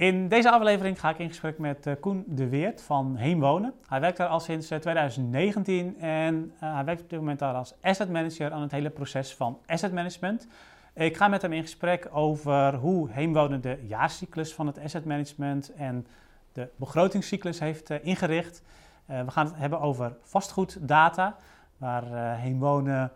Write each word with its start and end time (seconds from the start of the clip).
In 0.00 0.28
deze 0.28 0.50
aflevering 0.50 1.00
ga 1.00 1.10
ik 1.10 1.18
in 1.18 1.28
gesprek 1.28 1.58
met 1.58 1.86
uh, 1.86 1.94
Koen 2.00 2.24
de 2.26 2.48
Weert 2.48 2.82
van 2.82 3.16
Heemwonen. 3.16 3.74
Hij 3.88 4.00
werkt 4.00 4.16
daar 4.16 4.28
al 4.28 4.40
sinds 4.40 4.66
2019 4.66 6.00
en 6.00 6.52
hij 6.58 6.84
werkt 6.84 7.02
op 7.02 7.10
dit 7.10 7.18
moment 7.18 7.38
daar 7.38 7.54
als 7.54 7.74
asset 7.80 8.10
manager 8.10 8.52
aan 8.52 8.62
het 8.62 8.70
hele 8.70 8.90
proces 8.90 9.34
van 9.34 9.58
asset 9.66 9.92
management. 9.92 10.46
Ik 10.94 11.16
ga 11.16 11.28
met 11.28 11.42
hem 11.42 11.52
in 11.52 11.62
gesprek 11.62 12.08
over 12.12 12.74
hoe 12.74 13.10
Heemwonen 13.10 13.60
de 13.60 13.78
jaarcyclus 13.86 14.54
van 14.54 14.66
het 14.66 14.78
asset 14.78 15.04
management 15.04 15.72
en 15.72 16.06
de 16.52 16.68
begrotingscyclus 16.76 17.58
heeft 17.58 17.90
ingericht. 17.90 18.62
we 19.06 19.30
gaan 19.30 19.46
het 19.46 19.56
hebben 19.56 19.80
over 19.80 20.16
vastgoeddata, 20.22 21.36
waar 21.76 22.36
Heemwonen 22.38 23.12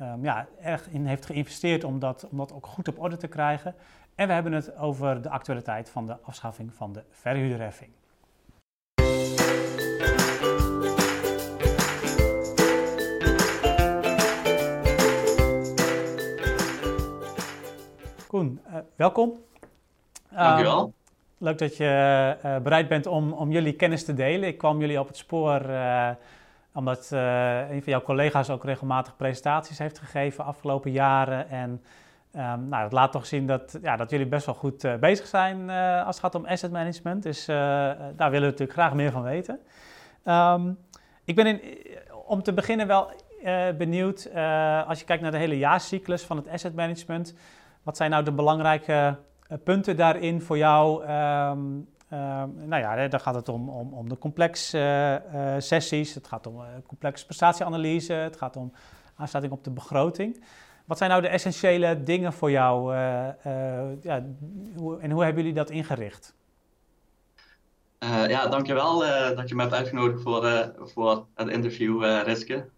um, 0.00 0.24
ja, 0.24 0.46
erg 0.62 0.88
in 0.88 1.06
heeft 1.06 1.26
geïnvesteerd 1.26 1.84
om 1.84 1.98
dat 1.98 2.28
ook 2.52 2.66
goed 2.66 2.88
op 2.88 2.98
orde 2.98 3.16
te 3.16 3.28
krijgen. 3.28 3.74
En 4.16 4.26
we 4.26 4.32
hebben 4.32 4.52
het 4.52 4.76
over 4.76 5.22
de 5.22 5.30
actualiteit 5.30 5.90
van 5.90 6.06
de 6.06 6.16
afschaffing 6.22 6.74
van 6.74 6.92
de 6.92 7.02
verhuurderheffing. 7.10 7.90
Koen, 18.26 18.60
uh, 18.66 18.74
welkom. 18.94 19.32
Dankjewel. 20.30 20.86
Uh, 20.86 20.92
leuk 21.38 21.58
dat 21.58 21.76
je 21.76 22.36
uh, 22.44 22.58
bereid 22.58 22.88
bent 22.88 23.06
om, 23.06 23.32
om 23.32 23.50
jullie 23.50 23.72
kennis 23.72 24.04
te 24.04 24.14
delen. 24.14 24.48
Ik 24.48 24.58
kwam 24.58 24.80
jullie 24.80 25.00
op 25.00 25.06
het 25.06 25.16
spoor 25.16 25.60
eh, 25.60 26.10
omdat 26.72 27.10
een 27.10 27.82
van 27.82 27.92
jouw 27.92 28.02
collega's 28.02 28.50
ook 28.50 28.64
regelmatig 28.64 29.16
presentaties 29.16 29.78
heeft 29.78 29.98
gegeven 29.98 30.44
afgelopen 30.44 30.90
jaren. 30.90 31.48
En 31.48 31.82
um, 32.36 32.68
nou, 32.68 32.82
dat 32.82 32.92
laat 32.92 33.12
toch 33.12 33.26
zien 33.26 33.46
dat, 33.46 33.78
ja, 33.82 33.96
dat 33.96 34.10
jullie 34.10 34.26
best 34.26 34.46
wel 34.46 34.54
goed 34.54 34.84
uh, 34.84 34.94
bezig 34.94 35.26
zijn 35.26 35.60
uh, 35.68 36.06
als 36.06 36.16
het 36.16 36.24
gaat 36.24 36.34
om 36.34 36.46
asset 36.46 36.72
management. 36.72 37.22
Dus 37.22 37.46
daar 37.46 38.16
willen 38.16 38.40
we 38.40 38.50
natuurlijk 38.50 38.72
graag 38.72 38.94
meer 38.94 39.10
van 39.10 39.22
weten. 39.22 39.60
Um, 40.24 40.78
ik 41.24 41.34
ben 41.34 41.46
in, 41.46 41.60
om 42.26 42.42
te 42.42 42.52
beginnen 42.52 42.86
wel 42.86 43.10
benieuwd, 43.78 44.30
als 44.86 44.98
je 44.98 45.04
kijkt 45.04 45.22
naar 45.22 45.30
de 45.30 45.38
hele 45.38 45.58
jaarcyclus 45.58 46.22
van 46.22 46.36
het 46.36 46.48
asset 46.48 46.74
management. 46.74 47.34
Wat 47.82 47.96
zijn 47.96 48.10
nou 48.10 48.24
de 48.24 48.32
belangrijke 48.32 49.18
punten 49.64 49.96
daarin 49.96 50.42
voor 50.42 50.58
jou? 50.58 51.04
Uh, 52.10 52.42
nou 52.54 52.76
ja, 52.82 53.08
dan 53.08 53.20
gaat 53.20 53.34
het 53.34 53.48
om, 53.48 53.68
om, 53.68 53.92
om 53.92 54.08
de 54.08 54.18
complexe 54.18 55.22
uh, 55.34 55.54
sessies, 55.58 56.14
het 56.14 56.26
gaat 56.26 56.46
om 56.46 56.62
complexe 56.86 57.24
prestatieanalyse, 57.24 58.12
het 58.12 58.36
gaat 58.36 58.56
om 58.56 58.72
aansluiting 59.16 59.58
op 59.58 59.64
de 59.64 59.70
begroting. 59.70 60.44
Wat 60.86 60.98
zijn 60.98 61.10
nou 61.10 61.22
de 61.22 61.28
essentiële 61.28 62.02
dingen 62.02 62.32
voor 62.32 62.50
jou 62.50 62.94
ja, 64.02 64.24
hoe, 64.76 65.00
en 65.00 65.10
hoe 65.10 65.24
hebben 65.24 65.42
jullie 65.42 65.58
dat 65.58 65.70
ingericht? 65.70 66.34
ja, 68.28 68.46
dankjewel 68.46 68.98
dat 69.34 69.48
je 69.48 69.54
me 69.54 69.62
hebt 69.62 69.74
uitgenodigd 69.74 70.22
voor, 70.22 70.72
voor 70.78 71.26
het 71.34 71.48
interview, 71.48 72.02
Riske. 72.24 72.68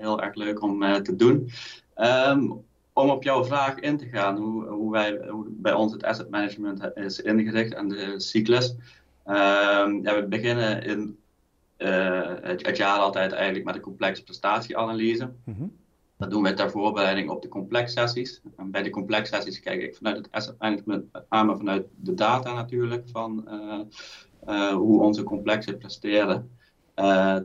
heel 0.00 0.22
erg 0.22 0.34
leuk 0.34 0.62
om 0.62 1.02
te 1.02 1.16
doen. 1.16 1.50
Um, 1.96 2.64
om 2.94 3.10
op 3.10 3.22
jouw 3.22 3.44
vraag 3.44 3.74
in 3.74 3.96
te 3.96 4.06
gaan, 4.06 4.36
hoe, 4.36 4.66
hoe, 4.66 4.92
wij, 4.92 5.20
hoe 5.28 5.46
bij 5.48 5.72
ons 5.72 5.92
het 5.92 6.04
asset 6.04 6.30
management 6.30 6.90
is 6.94 7.20
ingericht 7.20 7.74
en 7.74 7.88
de 7.88 8.14
cyclus. 8.20 8.74
Um, 9.26 10.02
ja, 10.02 10.14
we 10.14 10.26
beginnen 10.28 10.82
in 10.82 11.18
uh, 11.78 12.32
het, 12.40 12.66
het, 12.66 12.76
jaar 12.76 12.98
altijd 12.98 13.32
eigenlijk 13.32 13.64
met 13.64 13.74
een 13.74 13.80
complexe 13.80 14.22
prestatieanalyse. 14.22 15.32
Mm 15.44 15.54
-hmm. 15.56 15.76
Dat 16.16 16.30
doen 16.30 16.42
we 16.42 16.54
ter 16.54 16.70
voorbereiding 16.70 17.30
op 17.30 17.42
de 17.42 17.48
complex 17.48 17.92
sessies. 17.92 18.40
En 18.56 18.70
bij 18.70 18.82
de 18.82 18.90
complex 18.90 19.28
sessies 19.28 19.60
kijk 19.60 19.82
ik 19.82 19.96
vanuit 19.96 20.16
het 20.16 20.28
asset 20.30 20.58
management 20.58 21.04
aan, 21.28 21.46
maar 21.46 21.56
vanuit 21.56 21.86
de 21.96 22.14
data 22.14 22.54
natuurlijk, 22.54 23.08
van 23.08 23.44
uh, 23.48 23.80
uh, 24.48 24.74
hoe 24.74 25.02
onze 25.02 25.22
complexen 25.22 25.78
presteren. 25.78 26.50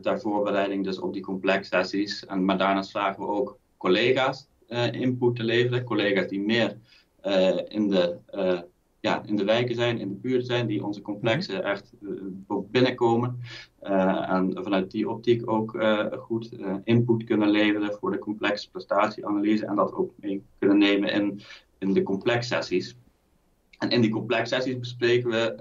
ter 0.02 0.20
voorbereiding 0.20 0.84
dus 0.84 0.98
op 0.98 1.12
die 1.12 1.22
complex 1.22 1.68
sessies. 1.68 2.26
En, 2.26 2.44
maar 2.44 2.58
daarnaast 2.58 2.90
vragen 2.90 3.22
we 3.22 3.28
ook 3.28 3.58
collega's 3.76 4.48
uh, 4.68 4.92
input 4.92 5.36
te 5.36 5.44
leveren. 5.44 5.84
Collega's 5.84 6.28
die 6.28 6.40
meer 6.40 6.76
uh, 7.26 7.58
in, 7.68 7.88
de, 7.88 8.18
uh, 8.34 8.60
ja, 9.00 9.22
in 9.24 9.36
de 9.36 9.44
wijken 9.44 9.74
zijn, 9.74 9.98
in 9.98 10.08
de 10.08 10.14
buurt 10.14 10.46
zijn, 10.46 10.66
die 10.66 10.84
onze 10.84 11.00
complexen 11.00 11.64
echt 11.64 11.92
binnenkomen. 12.70 13.40
en 13.80 14.50
vanuit 14.54 14.90
die 14.90 15.08
optiek 15.08 15.50
ook 15.50 15.84
goed 16.18 16.50
input 16.84 17.24
kunnen 17.24 17.50
leveren 17.50 17.92
voor 17.92 18.10
de 18.10 18.18
complexe 18.18 18.70
prestatieanalyse 18.70 19.66
en 19.66 19.76
dat 19.76 19.92
ook 19.92 20.12
mee 20.16 20.42
kunnen 20.58 20.78
nemen 20.78 21.12
in, 21.12 21.40
in 21.78 21.92
de 21.92 22.02
complex 22.02 22.46
sessies. 22.46 22.96
En 23.78 23.90
in 23.90 24.00
die 24.00 24.10
complex 24.10 24.48
sessies 24.48 24.78
bespreken 24.78 25.30
we 25.30 25.58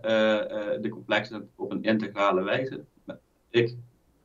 de 0.81 0.89
complexen 0.89 1.49
op 1.55 1.71
een 1.71 1.83
integrale 1.83 2.41
wijze. 2.41 2.85
Ik, 3.49 3.75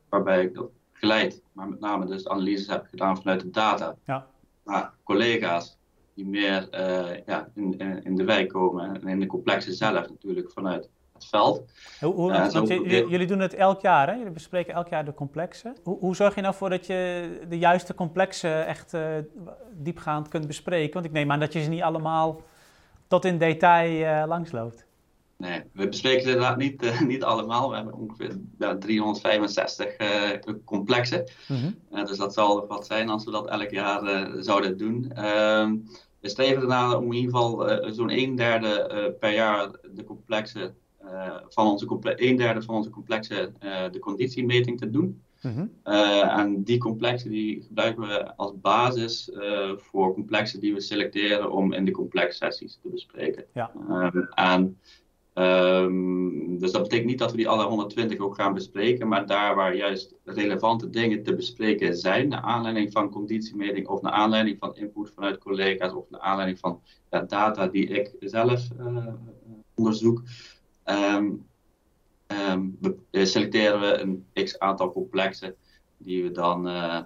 waarbij 0.09 0.43
ik 0.43 0.53
dat 0.53 0.69
geleid, 0.91 1.41
maar 1.51 1.69
met 1.69 1.79
name 1.79 2.05
dus 2.05 2.23
de 2.23 2.29
analyses 2.29 2.67
heb 2.67 2.85
gedaan 2.89 3.17
vanuit 3.17 3.41
de 3.41 3.49
data. 3.49 3.95
Ja 4.05 4.27
naar 4.65 4.93
collega's 5.03 5.74
die 6.15 6.25
meer 6.25 6.67
uh, 6.71 7.17
ja, 7.25 7.47
in, 7.55 7.79
in 8.03 8.15
de 8.15 8.23
wijk 8.23 8.49
komen 8.49 9.01
en 9.01 9.07
in 9.07 9.19
de 9.19 9.25
complexen 9.25 9.73
zelf 9.73 10.09
natuurlijk 10.09 10.51
vanuit 10.51 10.89
het 11.13 11.25
veld. 11.25 11.63
Hoe, 11.99 12.13
hoe, 12.13 12.49
want 12.51 12.67
jullie 12.67 13.27
doen 13.27 13.39
het 13.39 13.53
elk 13.53 13.81
jaar, 13.81 14.07
hè? 14.07 14.13
Jullie 14.13 14.31
bespreken 14.31 14.73
elk 14.73 14.87
jaar 14.87 15.05
de 15.05 15.13
complexen. 15.13 15.75
Hoe, 15.83 15.99
hoe 15.99 16.15
zorg 16.15 16.35
je 16.35 16.41
nou 16.41 16.53
voor 16.53 16.69
dat 16.69 16.85
je 16.85 17.29
de 17.49 17.57
juiste 17.57 17.95
complexen 17.95 18.67
echt 18.67 18.93
uh, 18.93 19.05
diepgaand 19.71 20.27
kunt 20.27 20.47
bespreken? 20.47 20.93
Want 20.93 21.05
ik 21.05 21.11
neem 21.11 21.31
aan 21.31 21.39
dat 21.39 21.53
je 21.53 21.63
ze 21.63 21.69
niet 21.69 21.81
allemaal 21.81 22.41
tot 23.07 23.25
in 23.25 23.37
detail 23.37 24.27
langsloopt. 24.27 24.85
Nee, 25.37 25.61
we 25.73 25.87
bespreken 25.87 26.21
ze 26.21 26.27
inderdaad 26.27 26.57
niet, 26.57 26.83
uh, 26.83 27.01
niet 27.13 27.23
allemaal. 27.23 27.69
We 27.69 27.75
hebben 27.75 27.93
ongeveer 27.93 28.39
ja, 28.57 28.77
365 28.77 29.97
uh, 29.99 30.53
complexen. 30.65 31.29
Mm 31.47 31.57
-hmm. 31.57 31.75
uh, 31.93 32.05
dus 32.05 32.17
dat 32.17 32.33
zal 32.33 32.67
wat 32.67 32.85
zijn 32.85 33.09
als 33.09 33.25
we 33.25 33.31
dat 33.31 33.47
elk 33.47 33.69
jaar 33.69 34.31
zouden 34.43 34.77
doen. 34.77 35.11
Ehm, 35.11 35.77
we 36.19 36.29
streven 36.29 36.61
ernaar 36.61 36.97
om 36.97 37.05
in 37.05 37.13
ieder 37.13 37.31
geval 37.31 37.69
zo'n 37.93 38.11
een 38.11 38.35
derde 38.35 39.15
per 39.19 39.33
jaar 39.33 39.71
de 39.93 40.03
complexen 40.03 40.75
van 41.49 41.67
onze 41.67 41.85
comple 41.85 42.27
een 42.27 42.35
derde 42.35 42.61
van 42.61 42.75
onze 42.75 42.89
complexen 42.89 43.55
de 43.91 43.99
conditiemeting 43.99 44.79
te 44.79 44.89
doen. 44.89 45.21
-hmm. 45.41 45.71
en 45.83 46.63
die 46.63 46.77
complexen 46.77 47.29
die 47.29 47.61
gebruiken 47.61 48.07
we 48.07 48.35
als 48.35 48.51
basis 48.61 49.31
voor 49.75 50.13
complexen 50.13 50.59
die 50.59 50.73
we 50.73 50.81
selecteren 50.81 51.51
om 51.51 51.73
in 51.73 51.85
de 51.85 51.91
complex 51.91 52.37
sessies 52.37 52.79
te 52.81 52.89
bespreken. 52.89 53.45
Ja. 53.53 53.71
En 54.35 54.77
Um, 55.37 56.59
dus 56.59 56.71
dat 56.71 56.81
betekent 56.81 57.07
niet 57.07 57.19
dat 57.19 57.31
we 57.31 57.37
die 57.37 57.49
alle 57.49 57.63
120 57.63 58.19
ook 58.19 58.35
gaan 58.35 58.53
bespreken, 58.53 59.07
maar 59.07 59.25
daar 59.25 59.55
waar 59.55 59.75
juist 59.75 60.15
relevante 60.23 60.89
dingen 60.89 61.23
te 61.23 61.35
bespreken 61.35 61.95
zijn, 61.97 62.27
naar 62.27 62.41
aanleiding 62.41 62.91
van 62.91 63.09
conditiemeting 63.09 63.87
of 63.87 64.01
naar 64.01 64.11
aanleiding 64.11 64.57
van 64.59 64.75
input 64.75 65.11
vanuit 65.13 65.37
collega's 65.37 65.93
of 65.93 66.09
naar 66.09 66.19
aanleiding 66.19 66.59
van 66.59 66.81
ja, 67.09 67.21
data 67.21 67.67
die 67.67 67.87
ik 67.87 68.11
zelf 68.19 68.67
uh, 68.79 69.07
onderzoek, 69.75 70.23
um, 70.85 71.47
selecteren 73.11 73.79
we 73.79 73.97
een 73.97 74.25
x 74.43 74.59
aantal 74.59 74.91
complexen 74.91 75.55
die 75.97 76.23
we 76.23 76.31
dan 76.31 76.67
uh, 76.67 76.99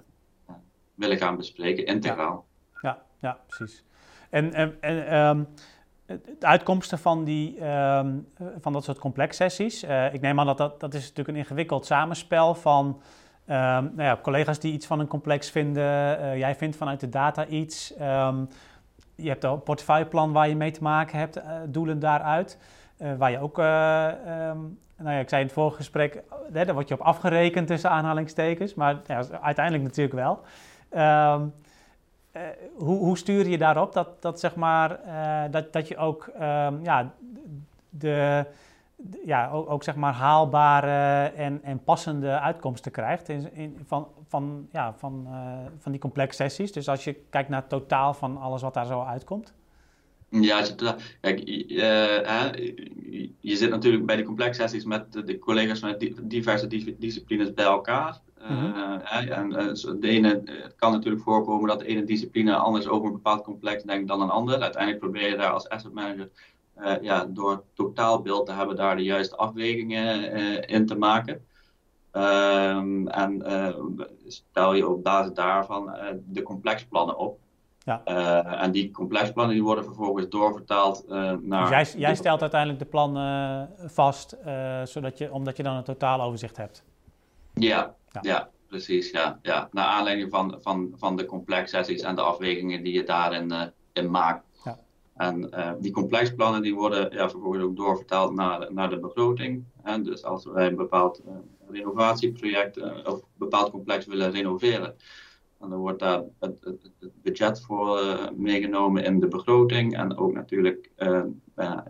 willen 0.94 1.18
gaan 1.18 1.36
bespreken, 1.36 1.84
integraal. 1.86 2.46
Ja, 2.82 2.88
ja, 2.88 3.04
ja 3.20 3.40
precies. 3.46 3.84
En, 4.30 4.52
en, 4.52 4.80
en 4.80 5.46
de 6.38 6.46
uitkomsten 6.46 6.98
van, 6.98 7.24
die, 7.24 7.66
um, 7.66 8.28
van 8.60 8.72
dat 8.72 8.84
soort 8.84 8.98
complexsessies. 8.98 9.84
Uh, 9.84 10.14
ik 10.14 10.20
neem 10.20 10.40
aan 10.40 10.46
dat, 10.46 10.58
dat 10.58 10.80
dat 10.80 10.94
is 10.94 11.00
natuurlijk 11.00 11.28
een 11.28 11.36
ingewikkeld 11.36 11.86
samenspel 11.86 12.54
van 12.54 12.86
um, 12.86 13.54
nou 13.56 14.02
ja, 14.02 14.18
collega's 14.22 14.58
die 14.58 14.72
iets 14.72 14.86
van 14.86 15.00
een 15.00 15.06
complex 15.06 15.50
vinden. 15.50 16.20
Uh, 16.20 16.38
jij 16.38 16.54
vindt 16.54 16.76
vanuit 16.76 17.00
de 17.00 17.08
data 17.08 17.46
iets. 17.46 17.94
Um, 18.00 18.48
je 19.14 19.28
hebt 19.28 19.44
een 19.44 19.62
portefeuilleplan 19.62 20.32
waar 20.32 20.48
je 20.48 20.56
mee 20.56 20.70
te 20.70 20.82
maken 20.82 21.18
hebt, 21.18 21.36
uh, 21.36 21.44
doelen 21.66 21.98
daaruit. 21.98 22.58
waar 23.18 23.30
je 23.30 23.38
ook, 23.38 23.56
nou 23.56 25.14
ja, 25.14 25.18
ik 25.18 25.28
zei 25.28 25.40
in 25.40 25.46
het 25.46 25.56
vorige 25.56 25.76
gesprek, 25.76 26.22
hè, 26.52 26.64
daar 26.64 26.74
word 26.74 26.88
je 26.88 26.94
op 26.94 27.00
afgerekend 27.00 27.66
tussen 27.66 27.90
aanhalingstekens. 27.90 28.74
Maar 28.74 29.00
ja, 29.06 29.24
uiteindelijk 29.40 29.84
natuurlijk 29.84 30.14
wel. 30.14 30.40
Uh, 32.36 32.42
hoe, 32.76 32.98
hoe, 32.98 33.18
stuur 33.18 33.48
je 33.48 33.58
daarop 33.58 33.92
dat, 33.92 34.22
dat, 34.22 34.40
zeg 34.40 34.54
maar, 34.54 35.00
uh, 35.06 35.52
dat, 35.52 35.72
dat 35.72 35.88
je 35.88 35.96
ook, 35.96 36.26
um, 36.26 36.84
ja, 36.84 37.12
de, 37.88 38.44
ja, 39.24 39.50
ook, 39.50 39.70
ook, 39.70 39.82
zeg 39.82 39.96
maar 39.96 40.12
haalbare 40.12 41.28
en, 41.28 41.60
en 41.62 41.84
passende 41.84 42.40
uitkomsten 42.40 42.92
krijgt 42.92 43.28
in, 43.28 43.78
van, 43.86 44.08
van, 44.28 44.68
ja, 44.72 44.94
van, 44.96 45.26
uh, 45.28 45.58
van 45.78 45.92
die 45.92 46.00
complexe 46.00 46.42
sessies. 46.42 46.72
Dus 46.72 46.88
als 46.88 47.04
je 47.04 47.16
kijkt 47.30 47.48
naar 47.48 47.60
het 47.60 47.70
totaal 47.70 48.14
van 48.14 48.38
alles 48.38 48.62
wat 48.62 48.74
daar 48.74 48.86
zo 48.86 49.02
uitkomt. 49.02 49.52
Ja, 50.28 50.64
kijk, 51.20 51.38
je, 51.46 53.32
je 53.40 53.56
zit 53.56 53.70
natuurlijk 53.70 54.06
bij 54.06 54.16
de 54.16 54.22
complexe 54.22 54.60
sessies 54.60 54.84
met 54.84 55.12
de 55.12 55.38
collega's 55.38 55.78
van 55.78 55.96
diverse 56.22 56.66
disciplines 56.98 57.54
bij 57.54 57.64
elkaar. 57.64 58.20
Mm 58.48 59.00
en 59.28 59.56
eh, 59.56 59.74
de 60.00 60.08
ene, 60.08 60.42
het 60.44 60.74
kan 60.76 60.92
natuurlijk 60.92 61.22
voorkomen 61.22 61.68
dat 61.68 61.78
de 61.78 61.86
ene 61.86 62.04
discipline 62.04 62.56
anders 62.56 62.88
over 62.88 63.06
een 63.06 63.12
bepaald 63.12 63.42
complex 63.42 63.82
denkt 63.82 64.08
dan 64.08 64.22
een 64.22 64.30
ander. 64.30 64.60
Uiteindelijk 64.60 65.02
probeer 65.02 65.28
je 65.28 65.36
daar 65.36 65.50
als 65.50 65.68
asset 65.68 65.92
manager 65.92 66.30
ja, 67.00 67.24
door 67.24 67.50
het 67.50 67.60
totaalbeeld 67.74 68.46
te 68.46 68.52
hebben, 68.52 68.76
daar 68.76 68.96
de 68.96 69.02
juiste 69.02 69.36
afwegingen 69.36 70.34
in 70.66 70.86
te 70.86 70.94
maken. 70.94 71.44
Ehm, 72.10 73.06
en 73.06 73.44
stel 74.26 74.74
je 74.74 74.88
op 74.88 75.02
basis 75.02 75.34
daarvan 75.34 75.96
de 76.24 76.42
complexplannen 76.42 77.18
op. 77.18 77.38
Ja. 77.84 78.04
en 78.44 78.70
die 78.70 78.90
complexplannen 78.90 79.54
die 79.54 79.64
worden 79.64 79.84
vervolgens 79.84 80.28
doorvertaald 80.28 81.08
naar. 81.42 81.68
Dus 81.68 81.92
jij, 81.92 82.00
jij 82.00 82.14
stelt 82.14 82.40
uiteindelijk 82.40 82.80
de 82.80 82.88
plannen 82.88 83.70
vast, 83.86 84.36
zodat 84.84 85.18
je, 85.18 85.32
omdat 85.32 85.56
je 85.56 85.62
dan 85.62 85.76
een 85.76 85.84
totaaloverzicht 85.84 86.56
hebt. 86.56 86.84
Ja, 87.62 87.96
ja. 88.20 88.50
precies. 88.66 89.10
Ja, 89.10 89.38
ja. 89.42 89.68
Naar 89.72 89.84
aanleiding 89.84 90.30
van, 90.30 90.58
van, 90.60 90.92
van 90.96 91.16
de 91.16 91.24
complexaties 91.24 92.02
en 92.02 92.14
de 92.14 92.20
afwegingen 92.20 92.82
die 92.82 92.92
je 92.92 93.04
daarin 93.04 93.52
uh, 93.52 93.62
in 93.92 94.10
maakt. 94.10 94.44
Ja. 94.64 94.78
En 95.16 95.48
uh, 95.54 95.72
die 95.78 95.92
complexplannen 95.92 96.62
die 96.62 96.74
worden 96.74 97.12
ja, 97.12 97.30
vervolgens 97.30 97.64
ook 97.64 97.76
doorvertaald 97.76 98.34
naar, 98.34 98.72
naar 98.72 98.90
de 98.90 98.98
begroting. 98.98 99.64
En 99.82 100.02
dus 100.02 100.24
als 100.24 100.44
wij 100.44 100.66
een 100.66 100.76
bepaald 100.76 101.20
uh, 101.26 101.34
renovatieproject 101.68 103.06
of 103.06 103.20
bepaald 103.34 103.70
complex 103.70 104.06
willen 104.06 104.30
renoveren, 104.30 104.94
dan 105.58 105.74
wordt 105.74 105.98
daar 105.98 106.22
het, 106.38 106.64
het, 106.64 106.90
het 107.00 107.22
budget 107.22 107.60
voor 107.60 108.00
meegenomen 108.36 109.04
in 109.04 109.20
de 109.20 109.28
begroting. 109.28 109.96
En 109.96 110.16
ook 110.18 110.32
natuurlijk, 110.32 110.90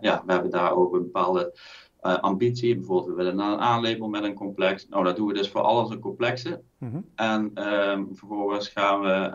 ja, 0.01 0.23
we 0.25 0.31
hebben 0.31 0.51
daar 0.51 0.75
ook 0.75 0.93
een 0.93 1.03
bepaalde 1.03 1.53
uh, 2.03 2.17
ambitie. 2.17 2.75
Bijvoorbeeld, 2.75 3.09
we 3.09 3.15
willen 3.15 3.35
naar 3.35 3.51
een 3.51 3.59
aanlabel 3.59 4.07
met 4.07 4.23
een 4.23 4.33
complex. 4.33 4.87
Nou, 4.87 5.03
dat 5.03 5.15
doen 5.15 5.27
we 5.27 5.33
dus 5.33 5.49
voor 5.49 5.61
alles 5.61 5.89
een 5.89 5.99
complexe. 5.99 6.61
Mm 6.77 7.05
En 7.15 7.69
um, 7.89 8.15
vervolgens 8.15 8.67
gaan 8.67 9.01
we 9.01 9.33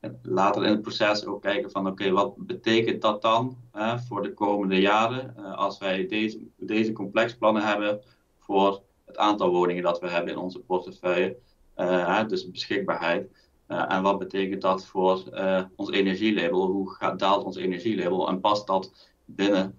uh, 0.00 0.10
later 0.22 0.64
in 0.64 0.70
het 0.70 0.82
proces 0.82 1.26
ook 1.26 1.42
kijken 1.42 1.70
van 1.70 1.86
oké, 1.86 2.10
wat 2.10 2.36
betekent 2.36 3.02
dat 3.02 3.22
dan 3.22 3.56
uh, 3.76 3.98
voor 3.98 4.22
de 4.22 4.34
komende 4.34 4.80
jaren 4.80 5.34
uh, 5.38 5.56
als 5.56 5.78
wij 5.78 6.06
deze, 6.06 6.40
deze 6.56 6.92
complexplannen 6.92 7.62
hebben 7.62 8.00
voor 8.38 8.82
het 9.04 9.16
aantal 9.16 9.50
woningen 9.50 9.82
dat 9.82 10.00
we 10.00 10.08
hebben 10.08 10.32
in 10.32 10.38
onze 10.38 10.58
portefeuille. 10.58 11.36
dus 12.28 12.50
beschikbaarheid. 12.50 13.30
en 13.66 14.02
wat 14.02 14.18
betekent 14.18 14.62
dat 14.62 14.86
voor 14.86 15.22
ons 15.76 15.90
energielabel? 15.90 16.66
Hoe 16.66 16.90
gaat, 16.90 17.18
daalt 17.18 17.44
ons 17.44 17.56
energielabel 17.56 18.28
en 18.28 18.40
past 18.40 18.66
dat 18.66 19.10
binnen 19.24 19.74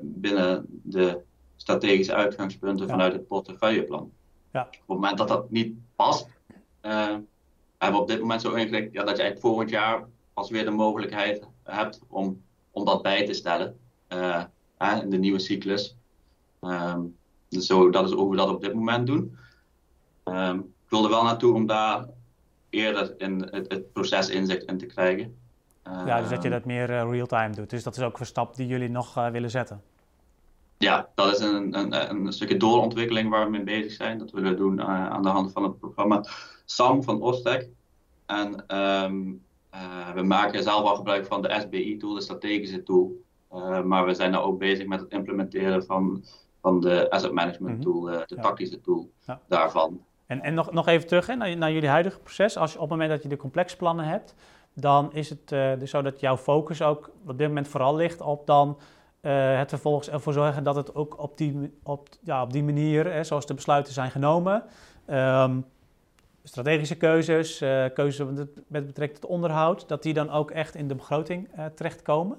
binnen 0.00 0.66
de 0.82 1.20
strategische 1.56 2.14
uitgangspunten 2.14 2.88
vanuit 2.88 3.12
het 3.12 3.26
portefeuilleplan. 3.26 4.10
Ja. 4.52 4.62
Op 4.62 4.72
het 4.72 4.86
moment 4.86 5.18
dat 5.18 5.28
dat 5.28 5.50
niet 5.50 5.76
past, 5.96 6.28
uh, 6.82 7.16
hebben 7.78 7.98
we 7.98 7.98
op 7.98 8.08
dit 8.08 8.20
moment 8.20 8.40
zo 8.40 8.52
ingericht 8.52 8.92
ja, 8.92 9.04
dat 9.04 9.16
je 9.16 9.22
eigenlijk 9.22 9.40
volgend 9.40 9.70
jaar 9.70 10.08
pas 10.34 10.50
weer 10.50 10.64
de 10.64 10.70
mogelijkheid 10.70 11.48
hebt 11.62 12.00
om, 12.08 12.42
om 12.70 12.84
dat 12.84 13.02
bij 13.02 13.26
te 13.26 13.32
stellen 13.32 13.78
uh, 14.08 14.44
in 15.02 15.10
de 15.10 15.18
nieuwe 15.18 15.38
cyclus. 15.38 15.96
Um, 16.60 17.16
dus 17.48 17.66
zo, 17.66 17.90
dat 17.90 18.08
is 18.08 18.14
hoe 18.14 18.30
we 18.30 18.36
dat 18.36 18.48
op 18.48 18.60
dit 18.60 18.74
moment 18.74 19.06
doen. 19.06 19.38
Um, 20.24 20.58
ik 20.58 20.90
wilde 20.90 21.08
wel 21.08 21.22
naartoe 21.22 21.54
om 21.54 21.66
daar 21.66 22.06
eerder 22.70 23.14
in 23.18 23.48
het, 23.50 23.72
het 23.72 23.92
proces 23.92 24.28
inzicht 24.28 24.64
in 24.64 24.78
te 24.78 24.86
krijgen 24.86 25.37
ja, 26.06 26.20
dus 26.20 26.28
dat 26.28 26.42
je 26.42 26.50
dat 26.50 26.64
meer 26.64 26.90
uh, 26.90 27.10
real-time 27.10 27.54
doet. 27.54 27.70
Dus 27.70 27.82
dat 27.82 27.96
is 27.96 28.02
ook 28.02 28.18
een 28.18 28.26
stap 28.26 28.56
die 28.56 28.66
jullie 28.66 28.90
nog 28.90 29.18
uh, 29.18 29.28
willen 29.28 29.50
zetten. 29.50 29.82
Ja, 30.78 31.08
dat 31.14 31.32
is 31.32 31.38
een, 31.38 31.78
een, 31.78 32.10
een 32.10 32.32
stukje 32.32 32.56
doorontwikkeling 32.56 33.30
waar 33.30 33.44
we 33.44 33.50
mee 33.50 33.62
bezig 33.62 33.92
zijn. 33.92 34.18
Dat 34.18 34.30
willen 34.30 34.50
we 34.50 34.56
doen 34.56 34.78
uh, 34.78 35.08
aan 35.08 35.22
de 35.22 35.28
hand 35.28 35.52
van 35.52 35.62
het 35.62 35.78
programma 35.78 36.24
SAM 36.64 37.02
van 37.02 37.22
Ostec. 37.22 37.66
En 38.26 38.76
um, 38.76 39.42
we 40.14 40.22
maken 40.22 40.62
zelf 40.62 40.84
al 40.84 40.96
gebruik 40.96 41.26
van 41.26 41.42
de 41.42 41.56
SBI-tool, 41.60 42.14
de 42.14 42.20
strategische 42.20 42.82
tool. 42.82 43.24
maar 43.84 44.06
we 44.06 44.14
zijn 44.14 44.30
nou 44.30 44.44
ook 44.44 44.58
bezig 44.58 44.86
met 44.86 45.00
het 45.00 45.10
implementeren 45.10 45.84
van, 45.84 46.24
van 46.60 46.80
de 46.80 47.10
asset 47.10 47.32
management 47.32 47.74
mhm. 47.74 47.82
tool, 47.82 48.00
de 48.02 48.36
tactische 48.40 48.80
tool 48.80 49.10
ja. 49.26 49.40
daarvan. 49.48 50.00
En, 50.28 50.40
en 50.42 50.54
nog, 50.54 50.72
nog 50.72 50.86
even 50.86 51.06
terug 51.06 51.26
hè, 51.26 51.34
naar, 51.34 51.56
naar 51.56 51.72
jullie 51.72 51.88
huidige 51.88 52.18
proces. 52.18 52.56
Als 52.56 52.72
je, 52.72 52.76
op 52.76 52.82
het 52.82 52.90
moment 52.90 53.10
dat 53.10 53.22
je 53.22 53.28
de 53.28 53.36
complexplannen 53.36 54.04
hebt, 54.04 54.34
dan 54.80 55.12
is 55.12 55.30
het 55.30 55.52
uh, 55.52 55.70
dus 55.78 55.90
zo 55.90 56.02
dat 56.02 56.20
jouw 56.20 56.36
focus 56.36 56.82
ook 56.82 57.10
op 57.26 57.38
dit 57.38 57.46
moment 57.46 57.68
vooral 57.68 57.96
ligt 57.96 58.20
op 58.20 58.46
dan 58.46 58.78
uh, 59.22 59.58
het 59.58 59.68
vervolgens 59.68 60.10
ervoor 60.10 60.32
zorgen 60.32 60.64
dat 60.64 60.76
het 60.76 60.94
ook 60.94 61.18
op 61.18 61.36
die, 61.36 61.78
op, 61.82 62.08
ja, 62.20 62.42
op 62.42 62.52
die 62.52 62.62
manier, 62.62 63.12
hè, 63.12 63.24
zoals 63.24 63.46
de 63.46 63.54
besluiten 63.54 63.92
zijn 63.92 64.10
genomen, 64.10 64.62
um, 65.10 65.64
strategische 66.42 66.94
keuzes, 66.94 67.62
uh, 67.62 67.84
keuzes 67.94 68.26
met 68.66 68.86
betrekking 68.86 69.20
tot 69.20 69.30
onderhoud, 69.30 69.88
dat 69.88 70.02
die 70.02 70.14
dan 70.14 70.30
ook 70.30 70.50
echt 70.50 70.74
in 70.74 70.88
de 70.88 70.94
begroting 70.94 71.48
terechtkomen. 71.74 72.36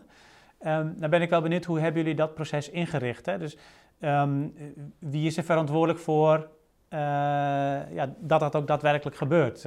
Um, 0.61 0.95
nou 0.97 1.09
ben 1.09 1.21
ik 1.21 1.29
wel 1.29 1.41
benieuwd, 1.41 1.65
hoe 1.65 1.79
hebben 1.79 2.01
jullie 2.01 2.17
dat 2.17 2.33
proces 2.33 2.69
ingericht? 2.69 3.25
Hè? 3.25 3.37
Dus 3.37 3.57
um, 3.99 4.53
wie 4.99 5.27
is 5.27 5.37
er 5.37 5.43
verantwoordelijk 5.43 5.99
voor 5.99 6.47
ja, 7.91 8.13
dat 8.19 8.39
dat 8.39 8.55
ook 8.55 8.67
daadwerkelijk 8.67 9.17
gebeurt? 9.17 9.65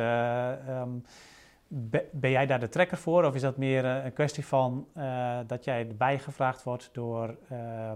Ben 2.12 2.30
jij 2.30 2.46
daar 2.46 2.60
de 2.60 2.68
trekker 2.68 2.96
voor? 2.96 3.24
Of 3.24 3.34
is 3.34 3.40
dat 3.40 3.56
meer 3.56 3.84
eh, 3.84 4.04
een 4.04 4.12
kwestie 4.12 4.46
van 4.46 4.86
uh, 4.96 5.38
dat 5.46 5.64
jij 5.64 5.88
erbij 5.88 6.18
gevraagd 6.18 6.62
wordt 6.62 6.90
door, 6.92 7.36
uh, 7.52 7.90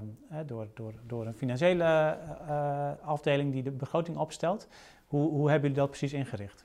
door, 0.47 0.67
door, 0.75 0.93
door 1.07 1.27
een 1.27 1.35
financiële 1.35 2.17
uh, 2.49 2.91
afdeling 3.05 3.53
die 3.53 3.63
de 3.63 3.71
begroting 3.71 4.17
opstelt? 4.17 4.69
Hoe, 5.07 5.31
hoe 5.31 5.51
hebben 5.51 5.69
jullie 5.69 5.85
dat 5.85 5.91
precies 5.91 6.13
ingericht? 6.13 6.65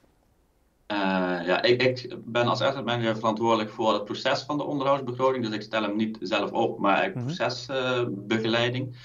ja, 1.46 1.62
ik, 1.62 1.84
ik, 1.84 2.16
ben 2.26 2.48
als 2.48 2.62
asset 2.62 2.86
manager 2.86 3.16
verantwoordelijk 3.16 3.70
voor 3.70 3.94
het 3.94 4.06
proces 4.06 4.42
van 4.42 4.58
de 4.58 4.64
onderhoudsbegroting. 4.64 5.46
Dus 5.46 5.54
ik 5.54 5.62
stel 5.62 5.82
hem 5.82 5.96
niet 5.96 6.18
zelf 6.22 6.52
op, 6.52 6.80
maar 6.80 7.06
ik 7.06 7.14
-hmm. 7.14 7.26
procesbegeleiding. 7.26 8.96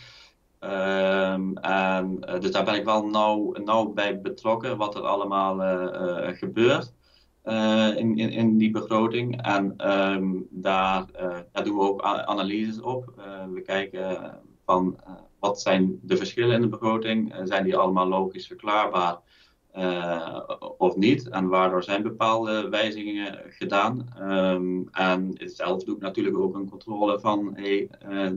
Ehm, 0.58 1.56
en, 1.56 2.20
dus 2.40 2.50
daar 2.50 2.64
ben 2.64 2.74
ik 2.74 2.84
wel 2.84 3.06
nauw, 3.06 3.52
nauw 3.52 3.92
bij 3.92 4.20
betrokken 4.20 4.76
wat 4.76 4.94
er 4.94 5.02
allemaal 5.02 5.56
gebeurt. 6.34 6.95
Uh, 7.46 7.96
in, 7.96 8.18
in, 8.18 8.30
in, 8.30 8.58
die 8.58 8.70
begroting. 8.70 9.42
En 9.42 9.90
um, 9.90 10.46
daar, 10.50 11.06
uh, 11.20 11.38
daar, 11.52 11.64
doen 11.64 11.76
we 11.76 11.82
ook 11.82 12.02
analyses 12.02 12.80
op. 12.80 13.14
Uh, 13.18 13.44
we 13.52 13.60
kijken 13.60 14.38
van 14.64 14.98
wat 15.38 15.60
zijn 15.60 15.98
de 16.02 16.16
verschillen 16.16 16.54
in 16.54 16.60
de 16.60 16.68
begroting? 16.68 17.34
zijn 17.44 17.64
die 17.64 17.76
allemaal 17.76 18.06
logisch 18.06 18.46
verklaarbaar 18.46 19.18
of 20.78 20.96
niet? 20.96 21.28
En 21.28 21.48
waardoor 21.48 21.82
zijn 21.82 22.02
bepaalde 22.02 22.68
wijzigingen 22.68 23.40
gedaan? 23.48 24.08
Um, 24.20 24.88
en 24.92 25.32
zelf 25.38 25.84
doe 25.84 25.96
ik 25.96 26.02
natuurlijk 26.02 26.38
ook 26.38 26.54
een 26.54 26.70
controle 26.70 27.20
van 27.20 27.52
hey, 27.54 27.88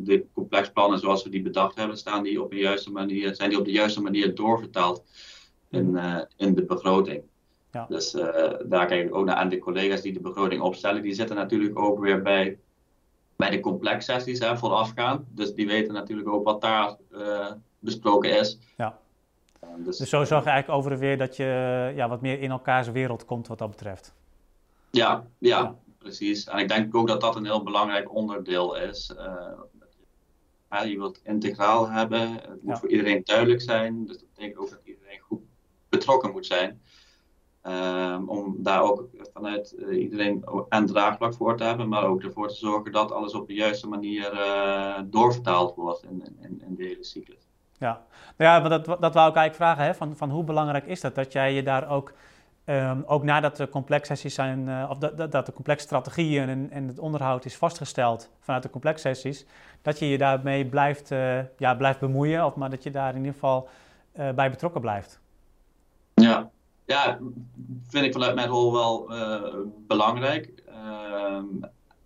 de 0.03 0.25
complexplannen 0.33 0.99
zoals 0.99 1.23
we 1.23 1.29
die 1.29 1.41
bedacht 1.41 1.77
hebben, 1.77 1.97
staan 1.97 2.23
die 2.23 2.43
op 2.43 2.49
de 2.49 2.57
juiste 2.57 2.91
manier, 2.91 3.35
zijn 3.35 3.49
die 3.49 3.59
op 3.59 3.65
de 3.65 3.71
juiste 3.71 4.01
manier 4.01 4.35
doorvertaald 4.35 5.03
in, 5.69 5.99
in 6.37 6.55
de 6.55 6.65
begroting? 6.65 7.28
Ja. 7.71 7.85
Dus 7.89 8.15
uh, 8.15 8.23
daar 8.65 8.85
kijk 8.85 9.07
ik 9.07 9.15
ook 9.15 9.25
naar. 9.25 9.37
En 9.37 9.49
de 9.49 9.59
collega's 9.59 10.01
die 10.01 10.13
de 10.13 10.19
begroting 10.19 10.61
opstellen, 10.61 11.01
die 11.01 11.13
zitten 11.13 11.35
natuurlijk 11.35 11.79
ook 11.79 11.99
weer 11.99 12.21
bij, 12.21 12.59
bij 13.35 13.49
de 13.49 13.59
complexsessies 13.59 14.39
hè, 14.39 14.57
voorafgaand. 14.57 15.25
Dus 15.29 15.53
die 15.53 15.67
weten 15.67 15.93
natuurlijk 15.93 16.29
ook 16.29 16.43
wat 16.43 16.61
daar 16.61 16.95
uh, 17.11 17.51
besproken 17.79 18.39
is. 18.39 18.59
Ja. 18.77 18.97
Uh, 19.63 19.69
dus, 19.77 19.97
dus, 19.97 20.09
zo 20.09 20.23
zorg 20.23 20.43
je 20.43 20.49
eigenlijk 20.49 20.79
over 20.79 20.91
en 20.91 20.99
weer 20.99 21.17
dat 21.17 21.35
je 21.35 21.91
ja, 21.95 22.09
wat 22.09 22.21
meer 22.21 22.39
in 22.39 22.51
elkaars 22.51 22.91
wereld 22.91 23.25
komt 23.25 23.47
wat 23.47 23.57
dat 23.57 23.69
betreft. 23.69 24.13
Ja, 24.91 25.27
ja, 25.37 25.59
ja. 25.59 25.75
precies. 25.97 26.47
En 26.47 26.57
ik 26.57 26.67
denk 26.67 26.95
ook 26.95 27.07
dat 27.07 27.21
dat 27.21 27.35
een 27.35 27.45
heel 27.45 27.63
belangrijk 27.63 28.13
onderdeel 28.15 28.75
is. 28.75 29.13
je 30.69 30.97
wilt 30.97 31.19
integraal 31.23 31.89
hebben, 31.89 32.33
het 32.33 32.63
moet 32.63 32.79
voor 32.79 32.89
iedereen 32.89 33.21
duidelijk 33.23 33.61
zijn. 33.61 34.05
Dus 34.05 34.17
dat 34.17 34.27
betekent 34.33 34.57
ook 34.57 34.69
dat 34.69 34.81
iedereen 34.83 35.19
goed 35.19 35.41
betrokken 35.89 36.31
moet 36.31 36.45
zijn. 36.45 36.81
Um, 37.69 38.29
om 38.29 38.55
daar 38.57 38.81
ook 38.81 39.07
vanuit 39.33 39.75
uh, 39.77 40.01
iedereen 40.01 40.43
en 40.69 40.85
draagvlak 40.85 41.33
voor 41.33 41.57
te 41.57 41.63
hebben, 41.63 41.89
maar 41.89 42.03
ook 42.03 42.23
ervoor 42.23 42.47
te 42.47 42.55
zorgen 42.55 42.91
dat 42.91 43.11
alles 43.11 43.33
op 43.33 43.47
de 43.47 43.53
juiste 43.53 43.87
manier 43.87 44.33
uh, 44.33 44.99
doorvertaald 45.05 45.75
wordt 45.75 46.03
in, 46.03 46.23
in, 46.41 46.61
in, 46.67 46.75
de 46.75 46.83
hele 46.83 47.03
cyclus. 47.03 47.47
Ja, 47.77 48.05
nou 48.37 48.51
ja 48.51 48.59
maar 48.59 48.69
dat, 48.69 48.85
dat 48.85 49.13
wou 49.13 49.29
ik 49.29 49.35
eigenlijk 49.35 49.55
vragen, 49.55 49.83
hè? 49.83 49.93
Van, 49.93 50.15
van 50.15 50.29
hoe 50.29 50.43
belangrijk 50.43 50.85
is 50.85 51.01
dat? 51.01 51.15
Dat 51.15 51.31
jij 51.31 51.53
je 51.53 51.63
daar 51.63 51.89
ook, 51.89 52.13
um, 52.65 53.03
ook 53.07 53.23
nadat 53.23 53.55
de 53.55 53.69
complexsessies 53.69 54.33
zijn, 54.33 54.67
uh, 54.67 54.87
of 54.89 54.97
dat, 54.97 55.31
dat 55.31 55.45
de 55.45 55.53
complexe 55.53 55.85
strategieën 55.85 56.49
en, 56.49 56.67
en 56.71 56.87
het 56.87 56.99
onderhoud 56.99 57.45
is 57.45 57.57
vastgesteld 57.57 58.29
vanuit 58.39 58.63
de 58.63 58.69
complexsessies, 58.69 59.45
dat 59.81 59.99
je 59.99 60.09
je 60.09 60.17
daarmee 60.17 60.65
blijft, 60.65 61.09
ja, 61.57 61.75
blijft 61.75 61.99
bemoeien, 61.99 62.45
of 62.45 62.55
maar 62.55 62.69
dat 62.69 62.83
je 62.83 62.91
daar 62.91 63.09
in 63.09 63.17
ieder 63.17 63.33
geval 63.33 63.69
bij 64.13 64.49
betrokken 64.49 64.81
blijft. 64.81 65.19
Ja, 66.13 66.49
ja, 66.89 67.19
vind 67.87 68.05
ik 68.05 68.13
vanuit 68.13 68.35
mijn 68.35 68.47
rol 68.47 68.73
wel 68.73 69.13
uh, 69.13 69.53
belangrijk. 69.87 70.63
Uh, 70.69 71.43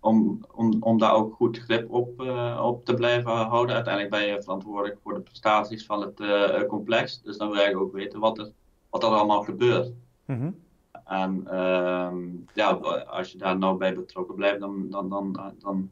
om, 0.00 0.44
om, 0.54 0.76
om 0.80 0.98
daar 0.98 1.14
ook 1.14 1.34
goed 1.34 1.58
grip 1.58 1.90
op, 1.90 2.20
uh, 2.20 2.60
op 2.64 2.84
te 2.84 2.94
blijven 2.94 3.30
houden. 3.30 3.74
Uiteindelijk 3.74 4.14
ben 4.14 4.26
je 4.26 4.42
verantwoordelijk 4.42 5.00
voor 5.02 5.14
de 5.14 5.20
prestaties 5.20 5.86
van 5.86 6.00
het 6.00 6.66
complex. 6.66 7.22
Dus 7.22 7.36
dan 7.36 7.50
wil 7.50 7.62
je 7.62 7.78
ook 7.78 7.92
weten 7.92 8.20
wat 8.20 8.38
er, 8.38 8.52
wat 8.90 9.02
er 9.02 9.08
allemaal 9.08 9.42
gebeurt. 9.42 9.92
Mm 10.24 10.38
-hmm. 10.38 10.62
En 11.04 11.46
ehm, 11.46 12.18
ja, 12.54 12.70
als 13.06 13.32
je 13.32 13.38
daar 13.38 13.58
nou 13.58 13.76
bij 13.76 13.94
betrokken 13.94 14.34
blijft, 14.34 14.60
dan, 14.60 14.90
dan, 14.90 15.08
dan, 15.08 15.54
dan 15.58 15.90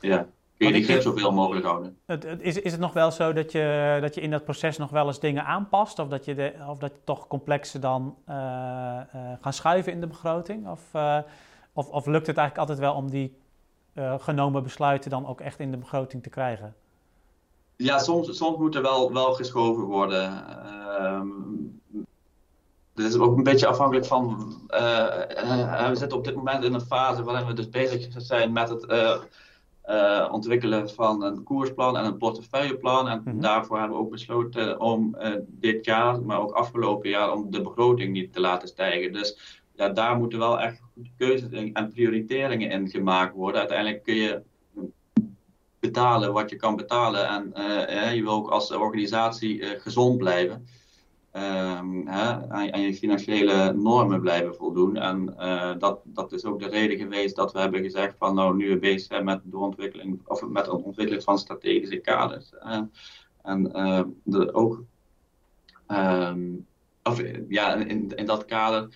ja, 0.00 0.28
kun 0.56 0.66
je 0.66 0.72
die 0.72 0.84
grip 0.84 1.02
zoveel 1.02 1.32
mogelijk 1.32 1.66
houden. 1.66 1.96
Het, 2.06 2.24
is, 2.40 2.60
is 2.60 2.72
het 2.72 2.80
nog 2.80 2.92
wel 2.92 3.10
zo 3.10 3.32
dat 3.32 3.52
je, 3.52 3.98
dat 4.00 4.14
je 4.14 4.20
in 4.20 4.30
dat 4.30 4.44
proces 4.44 4.76
nog 4.76 4.90
wel 4.90 5.06
eens 5.06 5.20
dingen 5.20 5.44
aanpast? 5.44 5.98
Of 5.98 6.08
dat 6.08 6.24
je, 6.24 6.34
de, 6.34 6.52
of 6.68 6.78
dat 6.78 6.92
je 6.94 7.00
toch 7.04 7.26
complexen 7.26 7.80
dan 7.80 8.16
uh, 8.28 8.34
gaan 9.40 9.52
schuiven 9.52 9.92
in 9.92 10.00
de 10.00 10.06
begroting? 10.06 10.68
Of, 10.68 10.82
of, 11.72 11.88
of 11.88 12.06
lukt 12.06 12.26
het 12.26 12.36
eigenlijk 12.36 12.58
altijd 12.58 12.78
wel 12.78 12.94
om 12.94 13.10
die 13.10 13.36
genomen 14.18 14.62
besluiten 14.62 15.10
dan 15.10 15.26
ook 15.26 15.40
echt 15.40 15.60
in 15.60 15.70
de 15.70 15.76
begroting 15.76 16.22
te 16.22 16.28
krijgen? 16.28 16.74
Ja, 17.76 17.98
soms, 17.98 18.36
soms 18.36 18.58
moet 18.58 18.74
er 18.74 18.82
wel, 18.82 19.12
wel 19.12 19.32
geschoven 19.32 19.84
worden. 19.84 20.44
Ehm, 20.98 21.28
dit 22.94 23.06
is 23.06 23.16
ook 23.16 23.36
een 23.36 23.42
beetje 23.42 23.66
afhankelijk 23.66 24.06
van. 24.06 24.54
We 24.68 25.90
zitten 25.92 26.18
op 26.18 26.24
dit 26.24 26.34
moment 26.34 26.64
in 26.64 26.74
een 26.74 26.80
fase 26.80 27.22
waarin 27.22 27.46
we 27.46 27.52
dus 27.52 27.68
bezig 27.68 28.06
zijn 28.16 28.52
met 28.52 28.68
het 28.68 28.86
uh, 29.88 30.28
ontwikkelen 30.32 30.90
van 30.90 31.22
een 31.22 31.42
koersplan 31.42 31.96
en 31.96 32.04
een 32.04 32.16
portefeuilleplan. 32.16 33.08
En 33.08 33.22
mhm. 33.24 33.40
daarvoor 33.40 33.78
hebben 33.78 33.96
we 33.96 34.02
ook 34.02 34.10
besloten 34.10 34.80
om 34.80 35.16
dit 35.46 35.84
jaar, 35.84 36.22
maar 36.22 36.40
ook 36.40 36.52
afgelopen 36.52 37.10
jaar, 37.10 37.32
om 37.32 37.50
de 37.50 37.62
begroting 37.62 38.12
niet 38.12 38.32
te 38.32 38.40
laten 38.40 38.68
stijgen. 38.68 39.12
Dus 39.12 39.60
ja, 39.74 39.88
daar 39.88 40.16
moeten 40.16 40.38
wel 40.38 40.60
echt 40.60 40.80
keuzes 41.18 41.72
en 41.72 41.90
prioriteringen 41.92 42.70
in 42.70 42.88
gemaakt 42.88 43.34
worden. 43.34 43.60
Uiteindelijk 43.60 44.02
kun 44.02 44.14
je 44.14 44.42
betalen 45.80 46.32
wat 46.32 46.50
je 46.50 46.56
kan 46.56 46.76
betalen. 46.76 47.28
En 47.28 47.52
uh, 47.56 48.14
je 48.14 48.22
wil 48.22 48.32
ook 48.32 48.50
als 48.50 48.70
organisatie 48.70 49.64
gezond 49.64 50.18
blijven. 50.18 50.66
Um, 51.36 52.06
hè, 52.06 52.48
aan, 52.48 52.80
je 52.80 52.94
financiële 52.94 53.72
normen 53.72 54.20
blijven 54.20 54.54
voldoen. 54.54 54.96
En 54.96 55.34
uh, 55.38 55.72
dat, 55.78 56.00
dat 56.04 56.32
is 56.32 56.44
ook 56.44 56.60
de 56.60 56.68
reden 56.68 56.98
geweest 56.98 57.36
dat 57.36 57.52
we 57.52 57.58
hebben 57.58 57.82
gezegd 57.82 58.16
van 58.18 58.34
nou 58.34 58.56
nu 58.56 58.68
we 58.68 58.78
bezig 58.78 59.06
zijn 59.06 59.24
met 59.24 59.40
de 59.44 59.58
ontwikkeling 59.58 60.20
of 60.26 60.46
met 60.46 60.66
het 60.66 60.82
ontwikkelen 60.82 61.22
van 61.22 61.38
strategische 61.38 61.96
kaders. 61.96 62.52
en 63.42 63.62
de, 64.22 64.54
ook 64.54 64.82
um, 65.88 66.66
of, 67.02 67.22
ja, 67.48 67.74
in, 67.74 68.14
in 68.14 68.26
dat 68.26 68.44
kader 68.44 68.88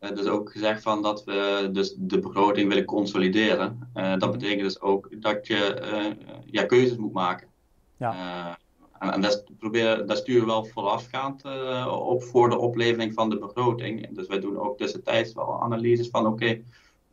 uh, 0.00 0.16
dus 0.16 0.26
ook 0.26 0.52
gezegd 0.52 0.82
van 0.82 1.02
dat 1.02 1.24
we 1.24 1.68
dus 1.72 1.94
de 1.98 2.18
begroting 2.18 2.68
willen 2.68 2.84
consolideren. 2.84 3.90
Uh, 3.94 4.16
dat 4.18 4.32
betekent 4.32 4.60
dus 4.60 4.80
ook 4.80 5.22
dat 5.22 5.46
je 5.46 5.80
uh, 5.92 6.40
ja, 6.46 6.64
keuzes 6.64 6.96
moet 6.96 7.12
maken. 7.12 7.48
Ja. 7.96 8.58
En, 8.98 9.12
en 9.12 9.20
dat, 9.20 10.18
sturen 10.18 10.40
we 10.40 10.52
wel 10.52 10.64
voorafgaand 10.64 11.42
op 11.88 12.22
voor 12.22 12.50
de 12.50 12.58
oplevering 12.58 13.14
van 13.14 13.30
de 13.30 13.38
begroting. 13.38 14.14
Dus 14.14 14.26
wij 14.26 14.40
doen 14.40 14.58
ook 14.58 14.78
tussentijds 14.78 15.32
wel 15.32 15.62
analyses 15.62 16.08
van 16.08 16.26
oké, 16.26 16.60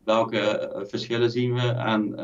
welke 0.04 0.72
verschillen 0.88 1.30
zien 1.30 1.54
we 1.54 1.68
en 1.68 2.14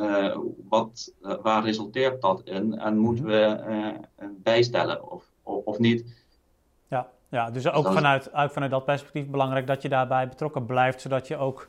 wat, 0.68 1.12
waar 1.42 1.64
resulteert 1.64 2.20
dat 2.20 2.42
in 2.44 2.78
en 2.78 2.98
moeten 2.98 3.24
we 3.24 3.60
bijstellen 4.42 5.10
of, 5.10 5.24
of, 5.42 5.64
of 5.64 5.78
niet. 5.78 6.18
Ja, 7.30 7.50
dus 7.50 7.70
ook 7.70 7.92
vanuit, 7.92 8.34
ook 8.34 8.50
vanuit 8.50 8.70
dat 8.70 8.84
perspectief 8.84 9.26
belangrijk 9.26 9.66
dat 9.66 9.82
je 9.82 9.88
daarbij 9.88 10.28
betrokken 10.28 10.66
blijft, 10.66 11.00
zodat 11.00 11.28
je 11.28 11.36
ook 11.36 11.66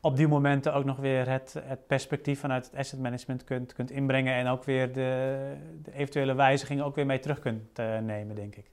op 0.00 0.16
die 0.16 0.28
momenten 0.28 0.74
ook 0.74 0.84
nog 0.84 0.96
weer 0.96 1.28
het, 1.28 1.54
het 1.64 1.86
perspectief 1.86 2.40
vanuit 2.40 2.64
het 2.64 2.76
asset 2.76 3.00
management 3.00 3.44
kunt, 3.44 3.72
kunt 3.72 3.90
inbrengen 3.90 4.34
en 4.34 4.46
ook 4.46 4.64
weer 4.64 4.92
de, 4.92 5.38
de 5.82 5.92
eventuele 5.92 6.34
wijzigingen 6.34 6.84
ook 6.84 6.94
weer 6.94 7.06
mee 7.06 7.18
terug 7.18 7.38
kunt 7.38 7.78
uh, 7.78 7.98
nemen, 7.98 8.34
denk 8.34 8.56
ik. 8.56 8.70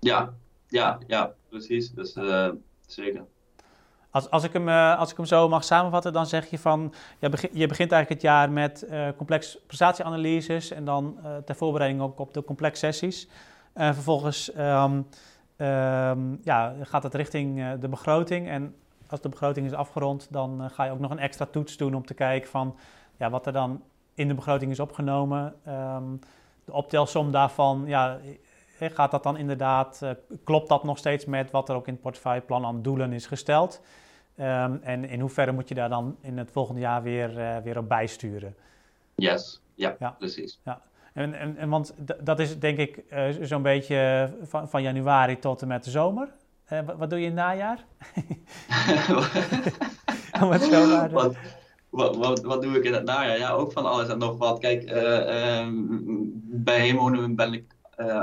Ja, 0.00 0.32
ja, 0.68 0.98
ja, 1.06 1.32
precies. 1.48 1.90
Dus 1.90 2.16
uh, 2.16 2.48
zeker. 2.86 3.24
Als, 4.10 4.30
als, 4.30 4.44
ik 4.44 4.52
hem, 4.52 4.68
uh, 4.68 4.98
als 4.98 5.10
ik 5.10 5.16
hem 5.16 5.26
zo 5.26 5.48
mag 5.48 5.64
samenvatten, 5.64 6.12
dan 6.12 6.26
zeg 6.26 6.46
je 6.50 6.58
van, 6.58 6.94
je, 7.18 7.28
begint, 7.28 7.52
je 7.54 7.66
begint 7.66 7.92
eigenlijk 7.92 8.22
het 8.22 8.30
jaar 8.30 8.50
met 8.50 8.86
complex 9.16 9.58
prestatieanalyses 9.66 10.70
en 10.70 10.84
dan 10.84 11.18
ter 11.44 11.54
voorbereiding 11.54 12.02
ook 12.02 12.18
op 12.18 12.34
de 12.34 12.44
complex 12.44 12.78
sessies. 12.78 13.28
En 13.72 13.94
vervolgens 13.94 14.56
um, 14.56 15.06
um, 15.56 16.38
ja, 16.42 16.74
gaat 16.82 17.02
het 17.02 17.14
richting 17.14 17.58
uh, 17.58 17.70
de 17.80 17.88
begroting. 17.88 18.48
En 18.48 18.74
als 19.10 19.20
de 19.20 19.28
begroting 19.28 19.66
is 19.66 19.72
afgerond, 19.72 20.26
dan 20.30 20.62
uh, 20.62 20.70
ga 20.70 20.84
je 20.84 20.90
ook 20.90 20.98
nog 20.98 21.10
een 21.10 21.18
extra 21.18 21.46
toets 21.46 21.76
doen 21.76 21.94
om 21.94 22.06
te 22.06 22.14
kijken 22.14 22.50
van 22.50 22.76
ja, 23.16 23.30
wat 23.30 23.46
er 23.46 23.52
dan 23.52 23.82
in 24.14 24.28
de 24.28 24.34
begroting 24.34 24.70
is 24.70 24.80
opgenomen. 24.80 25.54
Um, 25.68 26.18
de 26.64 26.72
optelsom 26.72 27.32
daarvan, 27.32 27.84
ja, 27.86 28.18
eh, 28.78 28.90
gaat 28.90 29.10
dat 29.10 29.22
dan 29.22 29.36
inderdaad, 29.36 30.00
uh, 30.02 30.10
klopt 30.44 30.68
dat 30.68 30.84
nog 30.84 30.98
steeds 30.98 31.24
met 31.24 31.50
wat 31.50 31.68
er 31.68 31.74
ook 31.74 31.86
in 31.86 31.92
het 31.92 32.02
portefeuilleplan 32.02 32.64
aan 32.64 32.82
doelen 32.82 33.12
is 33.12 33.26
gesteld? 33.26 33.80
en 34.82 35.04
in 35.04 35.20
hoeverre 35.20 35.52
moet 35.52 35.68
je 35.68 35.74
daar 35.74 35.88
dan 35.88 36.16
in 36.20 36.38
het 36.38 36.50
volgende 36.50 36.80
jaar 36.80 37.02
weer, 37.02 37.38
uh, 37.38 37.56
weer 37.56 37.78
op 37.78 37.88
bijsturen? 37.88 38.54
Yes, 39.14 39.62
ja, 39.74 39.96
ja. 39.98 40.10
precies. 40.18 40.60
Ja. 40.64 40.82
En, 41.12 41.34
en, 41.34 41.56
en 41.56 41.68
want 41.68 41.94
dat 42.22 42.38
is 42.38 42.58
denk 42.58 42.78
ik 42.78 43.02
uh, 43.12 43.28
zo'n 43.40 43.62
beetje 43.62 44.30
van, 44.42 44.68
van, 44.68 44.82
januari 44.82 45.38
tot 45.38 45.62
en 45.62 45.68
met 45.68 45.84
de 45.84 45.90
zomer. 45.90 46.28
Uh, 46.72 46.80
wat, 46.86 46.96
wat, 46.96 47.10
doe 47.10 47.18
je 47.18 47.26
in 47.26 47.36
het 47.36 47.40
najaar? 47.40 47.84
wat, 50.40 50.68
wat, 51.90 52.16
wat, 52.16 52.42
wat, 52.42 52.62
doe 52.62 52.76
ik 52.76 52.84
in 52.84 52.92
het 52.92 53.04
najaar? 53.04 53.38
Ja, 53.38 53.50
ook 53.50 53.72
van 53.72 53.86
alles 53.86 54.08
en 54.08 54.18
nog 54.18 54.38
wat. 54.38 54.58
Kijk, 54.58 54.90
uh, 54.90 55.58
um, 55.60 56.30
bij 56.44 56.80
Hemonen 56.80 57.34
ben 57.34 57.52
ik 57.52 57.76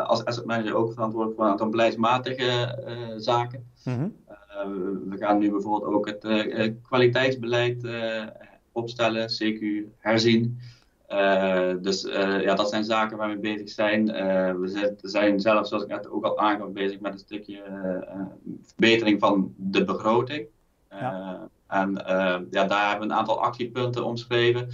als 0.03 0.25
asset 0.25 0.45
manager 0.45 0.75
ook 0.75 0.93
verantwoordelijk 0.93 1.35
voor 1.37 1.45
een 1.45 1.51
aantal 1.51 1.69
beleidsmatige 1.69 2.79
zaken. 3.17 3.71
Mm 3.83 3.93
-hmm. 3.93 4.13
we 5.09 5.17
gaan 5.17 5.37
nu 5.37 5.51
bijvoorbeeld 5.51 5.93
ook 5.93 6.07
het 6.07 6.25
kwaliteitsbeleid 6.81 7.87
opstellen, 8.71 9.29
CQ 9.29 9.61
herzien. 9.97 10.59
Uh, 11.09 11.73
dus 11.81 12.03
uh, 12.03 12.41
ja, 12.41 12.55
dat 12.55 12.69
zijn 12.69 12.83
zaken 12.83 13.17
waar 13.17 13.29
we 13.29 13.37
bezig 13.37 13.69
zijn. 13.69 14.09
Uh, 14.09 14.51
we 14.51 14.97
zijn 15.01 15.39
zelf, 15.39 15.67
zoals 15.67 15.83
ik 15.83 15.89
net 15.89 16.09
ook 16.09 16.25
al 16.25 16.39
aangaf, 16.39 16.69
bezig 16.69 16.99
met 16.99 17.13
een 17.13 17.19
stukje 17.19 17.61
verbetering 18.61 19.19
van 19.19 19.53
de 19.57 19.83
begroting. 19.83 20.47
Ja. 20.89 21.49
En 21.67 21.91
ja, 22.51 22.65
daar 22.65 22.89
hebben 22.89 23.07
we 23.07 23.13
een 23.13 23.19
aantal 23.19 23.41
actiepunten 23.41 24.05
omschreven 24.05 24.69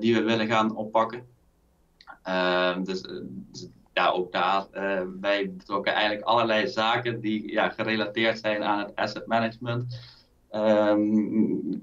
die 0.00 0.14
we 0.14 0.22
willen 0.22 0.46
gaan 0.46 0.76
oppakken. 0.76 1.26
Dus, 2.84 3.02
dus, 3.26 3.68
ja, 3.92 4.08
ook 4.08 4.32
daar 4.32 4.66
wij 5.20 5.52
betrokken 5.52 5.92
eigenlijk 5.92 6.26
allerlei 6.26 6.68
zaken 6.68 7.20
die 7.20 7.52
ja, 7.52 7.68
gerelateerd 7.68 8.38
zijn 8.38 8.62
aan 8.62 8.78
het 8.78 8.96
asset 8.96 9.26
management. 9.26 10.00
Um, 10.52 11.80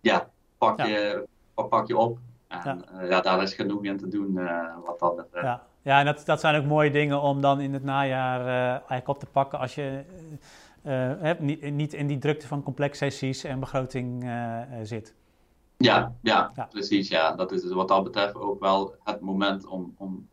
ja, 0.00 0.30
pak 0.58 0.86
je, 0.86 1.24
pak 1.54 1.88
je 1.88 1.96
op 1.96 2.18
ja. 2.64 2.76
Uh, 3.02 3.08
ja, 3.08 3.20
daar 3.20 3.42
is 3.42 3.54
genoeg 3.54 3.84
in 3.84 3.96
te 3.96 4.08
doen 4.08 4.32
uh, 4.36 4.60
wat 4.84 4.98
dat 4.98 5.16
betreft. 5.16 5.44
Ja, 5.44 5.62
ja 5.82 5.98
en 5.98 6.04
dat, 6.04 6.22
dat 6.24 6.40
zijn 6.40 6.56
ook 6.56 6.64
mooie 6.64 6.90
dingen 6.90 7.20
om 7.20 7.40
dan 7.40 7.60
in 7.60 7.72
het 7.72 7.84
najaar 7.84 8.40
uh, 8.40 8.68
eigenlijk 8.68 9.08
op 9.08 9.18
te 9.18 9.26
pakken 9.26 9.58
als 9.58 9.74
je 9.74 10.02
hebt, 11.18 11.40
niet, 11.40 11.70
niet 11.70 11.92
in 11.92 12.06
die 12.06 12.18
drukte 12.18 12.46
van 12.46 12.62
complex 12.62 12.98
sessies 12.98 13.44
en 13.44 13.60
begroting 13.60 14.30
zit. 14.82 15.14
Ja, 15.76 16.14
ja, 16.22 16.52
ja, 16.54 16.66
precies. 16.70 17.08
Ja. 17.08 17.32
Dat 17.32 17.52
is 17.52 17.62
dus 17.62 17.72
wat 17.72 17.88
dat 17.88 18.04
betreft 18.04 18.34
ook 18.34 18.60
wel 18.60 18.94
het 19.04 19.20
moment 19.20 19.66
om, 19.66 19.94
om 19.96 20.28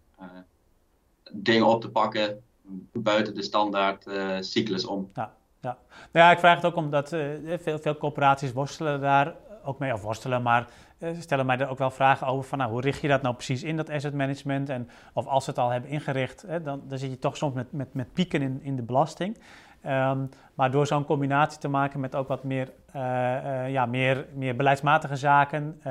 dingen 1.31 1.67
op 1.67 1.81
te 1.81 1.89
pakken 1.89 2.43
buiten 2.91 3.35
de 3.35 3.43
standaard 3.43 4.05
cyclus 4.39 4.85
om. 4.85 5.09
Ja, 5.13 5.33
ja. 5.61 5.77
Nou 6.11 6.25
ja, 6.25 6.31
ik 6.31 6.39
vraag 6.39 6.55
het 6.55 6.65
ook 6.65 6.75
omdat 6.75 7.09
veel, 7.09 7.79
veel 7.79 7.97
corporaties 7.97 8.53
worstelen 8.53 9.01
daar 9.01 9.35
ook 9.63 9.79
mee, 9.79 9.93
of 9.93 10.01
worstelen, 10.01 10.41
maar 10.41 10.67
uh, 10.99 11.09
stellen 11.19 11.45
mij 11.45 11.57
er 11.57 11.69
ook 11.69 11.77
wel 11.77 11.91
vragen 11.91 12.27
over 12.27 12.49
van 12.49 12.57
nou, 12.57 12.71
hoe 12.71 12.81
richt 12.81 13.01
je 13.01 13.07
dat 13.07 13.21
nou 13.21 13.35
precies 13.35 13.63
in, 13.63 13.77
dat 13.77 13.89
asset 13.89 14.13
management? 14.13 14.69
En 14.69 14.89
of 15.13 15.27
als 15.27 15.43
ze 15.43 15.49
het 15.49 15.59
al 15.59 15.69
hebben 15.69 15.89
ingericht, 15.89 16.43
hè, 16.47 16.61
dan, 16.61 16.81
dan 16.87 16.97
zit 16.97 17.09
je 17.09 17.19
toch 17.19 17.37
soms 17.37 17.53
met, 17.53 17.71
met, 17.71 17.93
met 17.93 18.13
pieken 18.13 18.41
in, 18.41 18.59
in 18.63 18.75
de 18.75 18.83
belasting. 18.83 19.37
Um, 19.85 20.29
maar 20.53 20.71
door 20.71 20.87
zo'n 20.87 21.05
combinatie 21.05 21.59
te 21.59 21.67
maken 21.67 21.99
met 21.99 22.15
ook 22.15 22.27
wat 22.27 22.43
meer, 22.43 22.71
uh, 22.95 23.69
ja, 23.69 23.85
meer, 23.85 24.25
meer 24.33 24.55
beleidsmatige 24.55 25.15
zaken, 25.15 25.81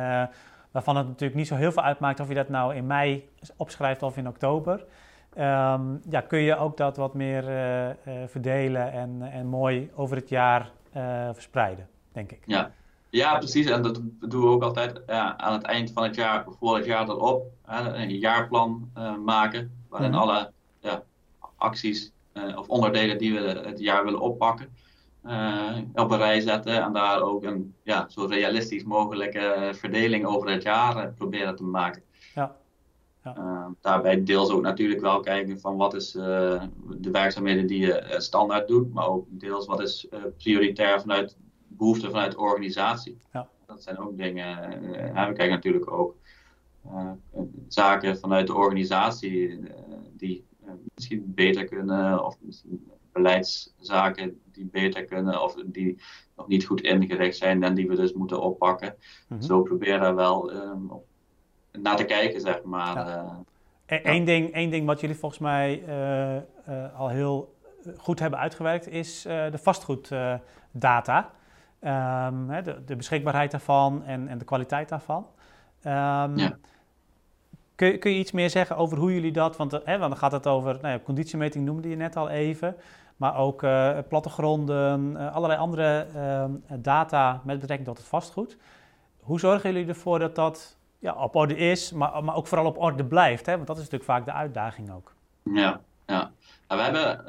waarvan 0.71 0.97
het 0.97 1.07
natuurlijk 1.07 1.39
niet 1.39 1.47
zo 1.47 1.55
heel 1.55 1.73
veel 1.73 1.83
uitmaakt 1.83 2.21
of 2.21 2.29
je 2.29 2.35
dat 2.35 2.49
nou 2.49 2.75
in 2.75 2.87
mei 2.87 3.29
opschrijft 3.57 4.03
of 4.03 4.17
in 4.17 4.29
oktober. 4.29 4.85
Um, 5.39 6.01
ja, 6.09 6.21
kun 6.27 6.39
je 6.39 6.57
ook 6.57 6.77
dat 6.77 6.97
wat 6.97 7.15
meer 7.15 7.45
verdelen 8.27 8.93
en, 8.93 9.23
en 9.33 9.47
mooi 9.47 9.91
over 9.95 10.17
het 10.17 10.29
jaar 10.29 10.71
verspreiden, 11.33 11.89
denk 12.13 12.33
ik. 12.33 12.43
Ja, 12.47 12.71
ja, 13.11 13.39
precies. 13.39 13.67
En 13.67 13.83
dat 13.83 14.01
doen 14.21 14.43
we 14.43 14.49
ook 14.49 14.63
altijd 14.63 15.01
ja, 15.07 15.37
aan 15.39 15.53
het 15.53 15.63
eind 15.63 15.91
van 15.93 16.03
het 16.03 16.15
jaar, 16.15 16.45
voor 16.59 16.77
het 16.77 16.85
jaar 16.85 17.09
erop, 17.09 17.45
hè, 17.63 17.95
een 17.95 18.19
jaarplan 18.19 18.91
uh, 18.97 19.17
maken. 19.17 19.73
Waarin 19.89 20.11
mhm. 20.11 20.21
alle 20.21 20.53
ja, 20.81 21.03
acties 21.57 22.13
uh, 22.35 22.59
of 22.59 22.69
onderdelen 22.69 23.19
die 23.19 23.35
we 23.35 23.41
het 23.41 23.79
jaar 23.79 24.05
willen 24.05 24.21
oppakken, 24.21 24.69
uh, 25.27 25.77
op 25.95 26.11
een 26.11 26.19
rij 26.19 26.41
zetten. 26.41 26.83
En 26.83 26.93
daar 26.93 27.23
ook 27.23 27.45
een 27.45 27.75
ja, 27.83 28.07
zo 28.09 28.25
realistisch 28.25 28.85
mogelijke 28.85 29.73
verdeling 29.75 30.27
over 30.27 30.51
het 30.51 30.63
jaar 30.63 31.13
proberen 31.13 31.57
te 31.57 31.65
maken. 31.65 32.03
Ja. 32.35 32.59
Ja. 33.25 33.75
daarbij 33.81 34.25
deels 34.25 34.51
ook 34.51 34.63
natuurlijk 34.63 35.01
wel 35.01 35.21
kijken 35.21 35.61
van 35.61 35.77
wat 35.77 35.95
is 35.95 36.13
de 36.13 37.11
werkzaamheden 37.13 37.67
die 37.67 37.87
je 37.87 38.15
standaard 38.19 38.69
doet, 38.69 38.93
maar 38.93 39.07
ook 39.07 39.27
deels 39.29 39.67
wat 39.67 39.81
is 39.81 40.09
prioritair 40.39 41.01
vanuit 41.01 41.37
behoeften 41.77 42.11
vanuit 42.11 42.33
de 42.33 42.39
organisatie. 42.39 43.19
Ja. 43.33 43.49
Dat 43.67 43.83
zijn 43.83 43.99
ook 43.99 44.17
dingen. 44.17 44.83
Uh, 44.83 45.27
we 45.27 45.33
kijken 45.33 45.49
natuurlijk 45.49 45.91
ook 45.91 46.17
zaken 47.69 48.19
vanuit 48.19 48.47
de 48.47 48.55
organisatie 48.55 49.61
die 50.13 50.45
misschien 50.95 51.33
beter 51.35 51.65
kunnen, 51.65 52.25
of 52.25 52.37
misschien 52.41 52.91
beleidszaken 53.13 54.41
die 54.53 54.65
beter 54.73 55.05
kunnen, 55.05 55.43
of 55.43 55.55
die 55.67 55.99
nog 56.37 56.49
niet 56.49 56.65
goed 56.65 56.81
ingericht 56.81 57.37
zijn 57.37 57.63
en 57.63 57.75
die 57.75 57.89
we 57.89 57.97
dus 57.97 58.13
moeten 58.13 58.41
oppakken. 58.41 58.95
Mhm. 59.29 59.41
Zo 59.41 59.63
proberen 59.63 60.01
daar 60.01 60.15
wel 60.15 60.53
um, 60.53 60.91
naar 61.73 61.97
te 61.97 62.05
kijken, 62.05 62.41
zeg 62.41 62.63
maar. 62.63 62.95
Ja. 62.97 63.43
Eén 63.87 64.25
ding, 64.25 64.53
één 64.53 64.71
ding 64.71 64.87
wat 64.87 65.01
jullie 65.01 65.17
volgens 65.17 65.41
mij 65.41 65.85
al 66.97 67.09
heel 67.09 67.55
goed 67.97 68.19
hebben 68.19 68.39
uitgewerkt 68.39 68.89
is 68.89 69.23
de 69.23 69.59
vastgoeddata. 69.59 71.33
Um, 71.83 72.47
de, 72.65 72.85
de, 72.85 72.97
beschikbaarheid 72.97 73.51
daarvan 73.51 74.05
en, 74.05 74.29
en 74.29 74.39
de 74.39 74.45
kwaliteit 74.45 74.89
daarvan. 74.89 75.27
Um, 75.85 76.37
ja. 76.37 76.57
kun, 77.75 77.99
kun, 77.99 78.11
je 78.11 78.19
iets 78.19 78.33
meer 78.33 78.51
zeggen 78.51 78.77
over 78.77 78.99
hoe 78.99 79.15
jullie 79.15 79.33
dat, 79.33 79.57
want, 79.57 79.73
hè, 79.73 79.99
want 79.99 80.11
dan 80.11 80.17
gaat 80.17 80.33
het 80.33 80.47
over, 80.47 80.75
nou 80.75 80.89
ja, 80.89 80.99
conditiemeting 81.05 81.65
noemde 81.65 81.89
je 81.89 81.97
net 81.97 82.17
al 82.17 82.29
even, 82.29 82.77
maar 83.17 83.37
ook 83.37 83.63
uh, 83.63 83.99
plattegronden, 84.09 85.11
uh, 85.11 85.35
allerlei 85.35 85.61
andere 85.61 86.07
uh, 86.17 86.45
data 86.79 87.41
met 87.45 87.61
betrekking 87.61 87.89
tot 87.89 87.99
het 87.99 88.07
vastgoed. 88.07 88.57
Hoe 89.21 89.39
zorgen 89.39 89.73
jullie 89.73 89.89
ervoor 89.89 90.19
dat 90.19 90.35
dat 90.35 90.79
ja, 90.99 91.15
op 91.15 91.37
orde 91.37 91.57
is, 91.57 91.93
maar, 91.93 92.25
maar 92.25 92.35
ook 92.35 92.47
vooral 92.47 92.67
op 92.67 92.79
orde 92.79 93.05
blijft? 93.05 93.47
Hè? 93.47 93.55
Want 93.55 93.67
dat 93.67 93.77
is 93.77 93.83
natuurlijk 93.83 94.11
vaak 94.11 94.25
de 94.25 94.33
uitdaging 94.33 94.93
ook. 94.93 95.15
Ja, 95.43 95.81
ja. 96.11 96.33
Nou, 96.69 96.93
we 96.93 96.99
hebben 96.99 97.25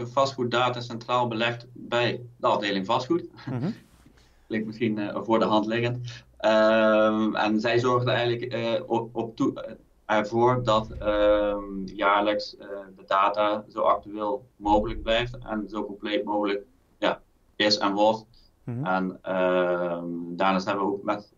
uh, 0.00 0.06
vastgoeddata 0.06 0.80
centraal 0.80 1.28
belegd 1.28 1.66
bij 1.72 2.20
de 2.36 2.46
afdeling 2.46 2.86
vastgoed. 2.86 3.28
Mm 3.46 3.58
-hmm. 3.60 3.74
Klinkt 4.46 4.66
misschien 4.66 4.98
uh, 4.98 5.16
voor 5.22 5.38
de 5.38 5.44
hand 5.44 5.66
liggend. 5.66 6.24
Ehm, 6.36 7.34
en 7.34 7.60
zij 7.60 7.78
zorgden 7.78 8.14
eigenlijk 8.14 8.84
op, 8.90 9.16
op 9.16 9.36
toe, 9.36 9.76
ervoor 10.04 10.62
dat 10.64 10.90
ehm, 10.90 11.84
jaarlijks 11.84 12.56
de 12.96 13.04
data 13.06 13.64
zo 13.68 13.80
actueel 13.80 14.46
mogelijk 14.56 15.02
blijft 15.02 15.38
en 15.38 15.68
zo 15.68 15.84
compleet 15.84 16.24
mogelijk 16.24 16.62
ja, 16.98 17.20
is 17.56 17.78
en 17.78 17.92
wordt. 17.92 18.26
Mm 18.64 18.74
-hmm. 18.74 18.86
En 18.86 19.18
ehm, 19.22 20.06
daarnaast 20.36 20.66
hebben 20.66 20.84
we 20.84 20.92
ook 20.92 21.02
met 21.02 21.32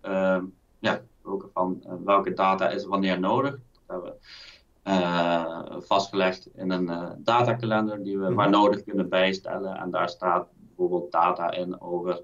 ja, 0.78 1.00
ook 1.23 1.50
van 1.52 1.83
welke 2.04 2.33
data 2.33 2.69
is 2.69 2.85
wanneer 2.85 3.21
nodig. 3.21 3.50
Dat 3.50 3.61
hebben 3.87 4.11
we 4.11 4.16
uh, 4.16 4.50
vastgelegd 5.79 6.49
in 6.55 6.71
een 6.71 6.85
uh, 6.85 7.11
datakalender 7.19 8.03
die 8.03 8.19
we 8.19 8.29
mm 8.29 8.35
waar 8.35 8.51
nodig 8.51 8.85
kunnen 8.85 9.09
bijstellen. 9.09 9.77
En 9.77 9.91
daar 9.91 10.09
staat 10.09 10.49
bijvoorbeeld 10.59 11.13
data 11.13 11.51
in 11.51 11.81
over. 11.81 12.23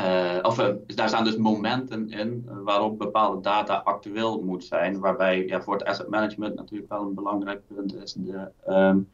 Uh, 0.00 0.38
of 0.42 0.56
daar 0.86 1.08
staan 1.08 1.24
dus 1.24 1.36
momenten 1.36 2.10
in 2.10 2.48
waarop 2.64 2.98
bepaalde 2.98 3.40
data 3.40 3.74
actueel 3.76 4.42
moet 4.42 4.64
zijn. 4.64 4.98
Waarbij 4.98 5.46
ja, 5.46 5.62
voor 5.62 5.74
het 5.74 5.84
asset 5.84 6.08
management 6.08 6.54
natuurlijk 6.54 6.90
wel 6.90 7.02
een 7.02 7.14
belangrijk 7.14 7.66
punt 7.66 7.94
is 7.94 8.12
de, 8.12 8.50
um, 8.68 9.10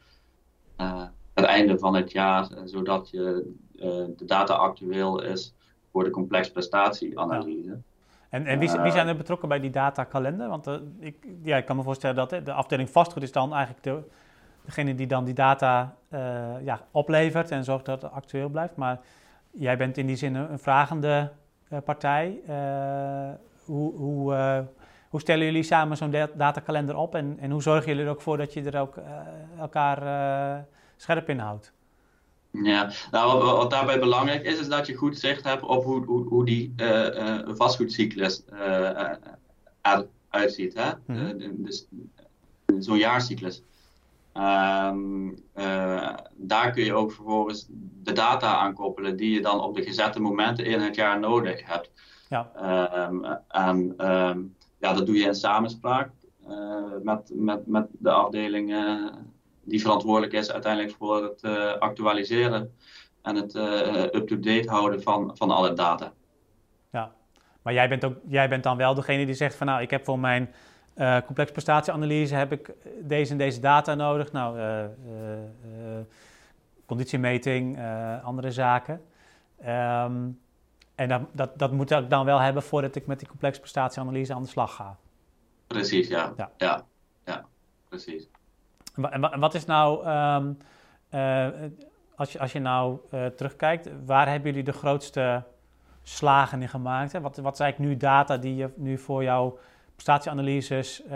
het 1.35 1.45
einde 1.45 1.79
van 1.79 1.95
het 1.95 2.13
jaar, 2.13 2.49
zodat 2.65 3.11
je, 3.11 3.55
de 4.17 4.25
data 4.25 4.55
actueel 4.55 5.23
is 5.23 5.55
voor 5.93 6.05
de 6.05 6.11
complex 6.11 6.51
prestatieanalyse. 6.51 7.79
En, 8.33 8.47
en 8.47 8.59
wie, 8.59 8.71
wie, 8.71 8.93
zijn 8.93 9.09
er 9.09 9.17
betrokken 9.17 9.49
bij 9.49 9.61
die 9.61 9.71
datakalender? 9.71 10.49
Want 10.49 10.69
uh, 10.69 10.75
ik, 10.99 11.27
ja, 11.43 11.57
ik 11.57 11.65
kan 11.65 11.77
me 11.77 11.83
voorstellen 11.83 12.17
dat 12.17 12.31
de 12.31 12.53
afdeling 12.53 12.91
vastgoed 12.91 13.23
is 13.23 13.33
dan 13.33 13.55
eigenlijk 13.55 13.85
de, 13.85 14.03
degene 14.65 14.95
die 14.95 15.07
dan 15.07 15.25
die 15.25 15.35
data 15.35 15.95
uh, 16.11 16.21
ja, 16.65 16.81
oplevert 16.91 17.51
en 17.51 17.65
zorgt 17.65 17.85
dat 17.85 18.03
het 18.03 18.13
actueel 18.13 18.49
blijft. 18.49 18.77
Maar 18.77 19.01
jij 19.51 19.77
bent 19.77 19.97
in 19.97 20.07
die 20.07 20.17
zin 20.17 20.35
een, 20.35 20.59
vragende 20.59 21.33
uh, 21.73 21.79
partij. 21.85 22.41
hoe, 23.65 23.95
hoe, 23.95 24.67
hoe 25.09 25.21
stellen 25.21 25.45
jullie 25.45 25.63
samen 25.63 25.97
zo'n 25.97 26.15
datakalender 26.35 26.97
op 26.97 27.15
en, 27.15 27.37
en 27.41 27.51
hoe 27.51 27.63
zorgen 27.63 27.89
jullie 27.89 28.05
er 28.05 28.11
ook 28.11 28.23
voor 28.23 28.37
dat 28.37 28.53
je 28.53 28.71
er 28.71 28.81
ook 28.81 28.97
elkaar 29.59 30.65
scherp 30.97 31.29
in 31.29 31.39
houdt? 31.39 31.73
Ja, 32.53 32.91
nou, 33.11 33.45
wat, 33.45 33.71
daarbij 33.71 33.99
belangrijk 33.99 34.45
is, 34.45 34.59
is 34.59 34.69
dat 34.69 34.87
je 34.87 34.95
goed 34.95 35.19
zicht 35.19 35.45
hebt 35.45 35.63
op 35.63 35.85
hoe, 35.85 36.05
hoe, 36.05 36.29
hoe 36.29 36.45
die 36.45 36.75
uh, 36.77 37.39
vastgoedcyclus 37.47 38.43
uh, 38.53 39.13
eruit 39.83 40.55
ziet. 40.55 40.75
Hè? 40.75 40.91
Mm 41.07 41.65
dus 41.65 41.87
zo'n 42.79 42.99
jaarcyclus. 42.99 43.63
Um, 44.35 45.39
daar 46.37 46.71
kun 46.73 46.85
je 46.85 46.95
ook 46.95 47.13
vervolgens 47.13 47.67
de 48.03 48.13
data 48.13 48.57
aan 48.57 48.75
koppelen 48.75 49.17
die 49.17 49.31
je 49.35 49.41
dan 49.41 49.61
op 49.61 49.75
de 49.75 49.83
gezette 49.83 50.21
momenten 50.21 50.65
in 50.65 50.81
het 50.81 50.95
jaar 50.95 51.21
nodig 51.21 51.67
hebt. 51.67 51.91
Ja. 52.29 52.51
Um, 53.09 53.25
en 53.49 54.09
um, 54.11 54.55
ja, 54.79 54.93
dat 54.93 55.07
doe 55.07 55.17
je 55.17 55.25
in 55.25 55.35
samenspraak 55.35 56.11
met, 57.03 57.31
met, 57.35 57.67
met 57.67 57.87
de 57.91 58.11
afdeling 58.11 58.75
die 59.65 59.81
verantwoordelijk 59.81 60.33
is 60.33 60.53
uiteindelijk 60.53 60.95
voor 60.99 61.23
het 61.23 61.43
uh, 61.43 61.73
actualiseren 61.73 62.75
en 63.23 63.37
het 63.37 63.55
uh, 63.55 64.03
up-to-date 64.03 64.71
houden 64.71 65.03
van, 65.03 65.37
van 65.37 65.51
alle 65.51 65.73
data. 65.73 66.13
Ja, 66.91 67.13
maar 67.63 67.73
jij 67.73 67.89
bent, 67.89 68.05
ook, 68.05 68.17
jij 68.27 68.49
bent 68.49 68.63
dan 68.63 68.77
wel 68.77 68.95
degene 68.95 69.27
die 69.27 69.35
zegt 69.35 69.55
van 69.55 69.67
nou, 69.67 69.83
ik 69.83 69.91
heb 69.91 70.05
voor 70.05 70.19
mijn 70.19 70.55
uh, 70.97 71.17
complex 71.27 71.51
prestatieanalyse 71.51 72.35
heb 72.35 72.53
ik 72.53 72.73
deze 73.01 73.33
en 73.33 73.39
deze 73.39 73.61
data 73.61 73.95
nodig. 73.95 74.33
Nou, 74.33 74.59
conditiemeting, 76.87 77.79
andere 78.23 78.51
zaken. 78.51 79.03
Um, 79.67 80.41
en 80.95 81.09
dat, 81.09 81.23
dat, 81.33 81.59
dat 81.59 81.73
moet 81.73 81.91
ik 81.91 82.11
dan 82.11 82.25
wel 82.25 82.39
hebben 82.39 82.63
voordat 82.63 82.95
ik 82.95 83.07
met 83.07 83.19
die 83.19 83.29
complex 83.29 83.59
prestatieanalyse 83.59 84.35
aan 84.35 84.43
de 84.43 84.49
slag 84.49 84.75
ga. 84.75 84.97
Precies, 85.67 86.09
ja. 86.09 86.33
Ja, 86.37 86.51
ja, 86.57 86.85
ja 87.25 87.45
precies. 87.89 88.29
En 88.95 89.41
wat 89.41 89.55
is 89.55 89.65
nou, 89.65 90.07
um, 90.07 90.59
uh, 91.15 91.47
als, 92.17 92.33
je, 92.33 92.39
als 92.39 92.53
je 92.53 92.61
nou 92.61 92.99
uh, 93.15 93.27
terugkijkt, 93.27 93.89
waar 94.05 94.29
hebben 94.29 94.51
jullie 94.51 94.65
de 94.65 94.73
grootste 94.73 95.43
slagen 96.03 96.63
in 96.63 96.69
gemaakt? 96.69 97.13
Wat, 97.13 97.37
wat 97.37 97.61
eigenlijk 97.61 97.91
nu 97.91 97.97
data 97.97 98.37
die 98.37 98.57
je 98.57 98.71
nu 98.77 98.99
voor 98.99 99.23
jouw 99.23 99.59
prestatieanalyses 99.95 101.03
uh, 101.05 101.11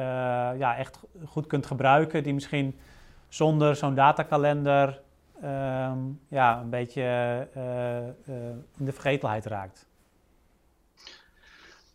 ja, 0.59 0.77
echt 0.77 1.01
goed 1.25 1.47
kunt 1.47 1.67
gebruiken, 1.67 2.23
die 2.23 2.35
misschien 2.35 2.79
zonder 3.29 3.77
zo'n 3.77 3.95
datakalender 3.95 5.01
um, 5.45 6.21
ja, 6.29 6.61
een 6.61 6.71
beetje 6.71 7.03
in 8.77 8.85
de 8.85 8.93
vergetelheid 8.93 9.47
raakt? 9.47 9.87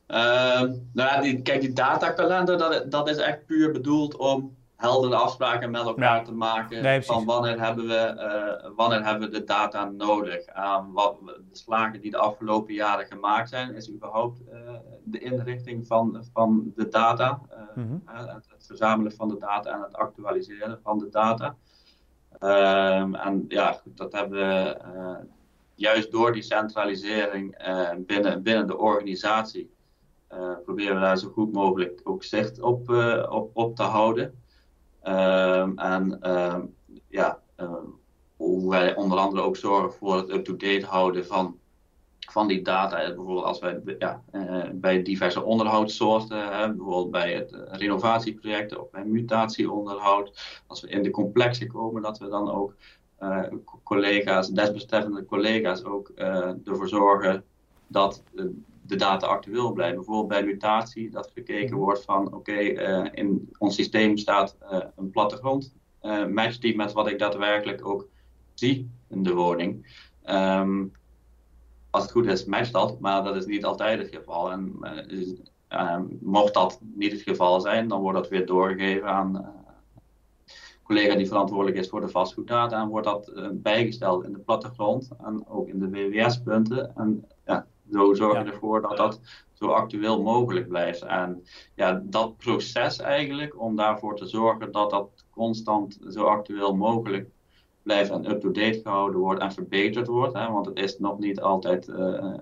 Ehm, 0.08 0.74
nou 0.94 1.10
ja, 1.10 1.22
die, 1.22 1.41
kijk, 1.41 1.62
die 1.62 1.74
datakalender, 1.74 2.58
dat, 2.58 2.91
dat 2.91 3.10
is 3.10 3.17
echt 3.17 3.46
puur 3.46 3.72
bedoeld 3.72 4.15
om 4.15 4.56
heldere 4.82 5.15
afspraken 5.15 5.72
met 5.72 5.82
elkaar 5.82 6.26
te 6.26 6.34
maken 6.34 7.04
van 7.04 7.26
wanneer 7.26 7.60
hebben, 7.60 7.88
we, 7.88 8.13
uh, 8.15 8.70
wanneer 8.76 9.06
hebben 9.06 9.30
we 9.30 9.39
de 9.39 9.44
data 9.44 9.86
nodig. 9.86 10.46
Wat, 10.94 11.17
de 11.26 11.58
slagen 11.58 12.02
die 12.02 12.12
de 12.12 12.17
afgelopen 12.17 12.74
jaren 12.74 13.06
gemaakt 13.06 13.50
zijn, 13.50 13.76
is 13.76 13.91
überhaupt 13.91 14.41
uh, 14.41 14.72
de 15.04 15.20
inrichting 15.20 15.88
van, 15.88 16.24
van 16.34 16.72
de 16.76 16.88
data. 16.88 17.41
Mm 17.76 17.88
-hmm. 17.88 18.02
het, 18.06 18.30
het, 18.30 18.65
verzamelen 18.65 19.12
van 19.12 19.28
de 19.28 19.38
data 19.38 19.72
en 19.72 19.82
het 19.82 19.96
actualiseren 19.96 20.80
van 20.84 20.98
de 20.98 21.10
data. 21.10 21.56
Um, 22.39 23.15
en 23.15 23.46
ja, 23.48 23.72
goed, 23.72 23.98
dat 23.98 24.12
hebben 24.12 24.39
we 24.39 24.78
juist 25.76 26.12
door 26.12 26.34
die 26.34 26.41
centralisering 26.41 27.58
binnen, 27.98 28.44
binnen 28.44 28.67
de 28.67 28.78
organisatie. 28.78 29.72
proberen 30.63 30.96
we 30.96 31.02
daar 31.02 31.17
zo 31.17 31.30
goed 31.30 31.52
mogelijk 31.52 32.02
ook 32.04 32.24
zicht 32.24 32.62
op, 32.62 32.89
op, 33.30 33.50
op 33.54 33.76
te 33.76 33.84
houden. 33.84 34.41
Um, 35.04 35.78
en 35.78 36.32
um, 36.32 36.76
ja, 37.08 37.40
um, 37.58 38.00
hoe 38.36 38.70
wij 38.70 38.96
onder 38.96 39.18
andere 39.18 39.42
ook 39.42 39.58
zorgen 39.58 39.94
voor 39.94 40.16
het 40.16 40.30
up-to-date 40.30 40.86
houden 40.86 41.26
van, 41.26 41.58
van 42.20 42.48
die 42.48 42.62
data. 42.62 42.98
Bijvoorbeeld 42.98 43.46
als 43.46 43.60
wij 43.60 43.82
ja, 44.00 44.24
uh, 44.32 44.64
bij 44.74 45.04
diverse 45.04 45.44
onderhoudssoorten, 45.44 46.50
bijvoorbeeld 46.76 47.12
bij 47.12 47.34
het 47.34 47.52
uh, 47.52 47.60
renovatieproject 47.66 48.78
of 48.78 48.90
bij 48.90 49.06
mutatieonderhoud, 49.06 50.62
als 50.68 50.82
we 50.82 50.88
in 50.88 51.04
de 51.04 51.12
complexe 51.12 51.68
komen, 51.68 52.02
dat 52.02 52.18
we 52.18 52.30
dan 52.30 52.52
ook 52.52 52.76
eh, 53.18 53.44
collega's, 53.84 54.50
desbetreffende 54.50 55.26
collega's 55.26 55.84
ook 55.84 56.10
ervoor 56.66 56.88
zorgen 56.88 57.44
dat 57.88 58.24
de 58.82 58.96
data 58.96 59.28
actueel 59.28 59.72
blijven. 59.72 59.96
Bijvoorbeeld 59.96 60.28
bij 60.28 60.44
mutatie, 60.44 61.10
dat 61.10 61.32
gekeken 61.34 61.76
mhm. 61.76 61.84
wordt 61.84 62.04
van 62.04 62.34
oké, 62.34 62.52
eh, 62.52 63.06
in 63.12 63.50
ons 63.58 63.76
systeem 63.76 64.17
staat 64.17 64.58
uh, 64.62 64.80
een 64.96 65.10
plattegrond. 65.10 65.74
Uh, 66.02 66.26
matcht 66.26 66.62
die 66.62 66.76
met 66.76 66.91
wat 66.91 67.08
ik 67.08 67.20
daadwerkelijk 67.20 67.86
ook 67.86 68.08
zie 68.54 68.89
in 69.08 69.24
de 69.24 69.34
woning. 69.34 70.00
Um, 70.26 70.91
als 71.89 72.04
het 72.04 72.12
goed 72.12 72.26
is, 72.26 72.46
matcht 72.46 72.74
dat, 72.74 73.00
maar 73.00 73.24
dat 73.24 73.36
is 73.36 73.46
niet 73.46 73.65
altijd 73.65 74.00
het 74.00 74.15
geval. 74.15 74.52
En 74.52 74.80
um, 75.70 76.17
mocht 76.22 76.54
dat 76.54 76.80
niet 76.82 77.12
het 77.12 77.22
geval 77.22 77.62
zijn, 77.62 77.88
dan 77.88 78.02
wordt 78.02 78.17
dat 78.17 78.30
weer 78.30 78.46
doorgegeven 78.46 79.08
aan 79.08 79.36
een 79.36 79.44
collega 80.84 81.15
die 81.15 81.28
verantwoordelijk 81.28 81.78
is 81.78 81.89
voor 81.89 82.02
de 82.02 82.08
vastgoeddata. 82.08 82.82
En 82.82 82.88
wordt 82.88 83.08
dat 83.08 83.32
bijgesteld 83.54 84.24
in 84.24 84.32
de 84.32 84.39
plattegrond 84.39 85.10
en 85.24 85.48
ook 85.48 85.67
in 85.67 85.80
de 85.80 85.89
WWS-punten. 85.89 86.96
En 86.96 87.26
Zo 87.92 88.14
zorg 88.14 88.44
je 88.44 88.52
ervoor 88.52 88.82
dat 88.82 88.98
dat 88.98 89.20
zo 89.54 89.68
actueel 89.68 90.22
mogelijk 90.22 90.68
blijft. 90.68 91.02
En 91.02 91.44
ja, 91.76 92.02
dat 92.04 92.38
proces 92.38 93.00
eigenlijk, 93.00 93.60
om 93.60 93.76
daarvoor 93.76 94.16
te 94.16 94.26
zorgen 94.26 94.72
dat 94.72 94.90
dat 94.90 95.26
constant 95.30 96.00
zo 96.10 96.24
actueel 96.24 96.76
mogelijk 96.76 97.30
blijft 97.84 98.10
en 98.12 98.30
up-to-date 98.30 98.80
gehouden 98.84 99.20
wordt 99.20 99.42
en 99.42 99.52
verbeterd 99.52 100.08
wordt. 100.08 100.34
Hè, 100.34 100.52
want 100.52 100.66
het 100.66 100.80
is 100.80 101.00
nog 101.00 101.20
niet 101.20 101.42
altijd, 101.42 101.88
uh, 101.88 102.36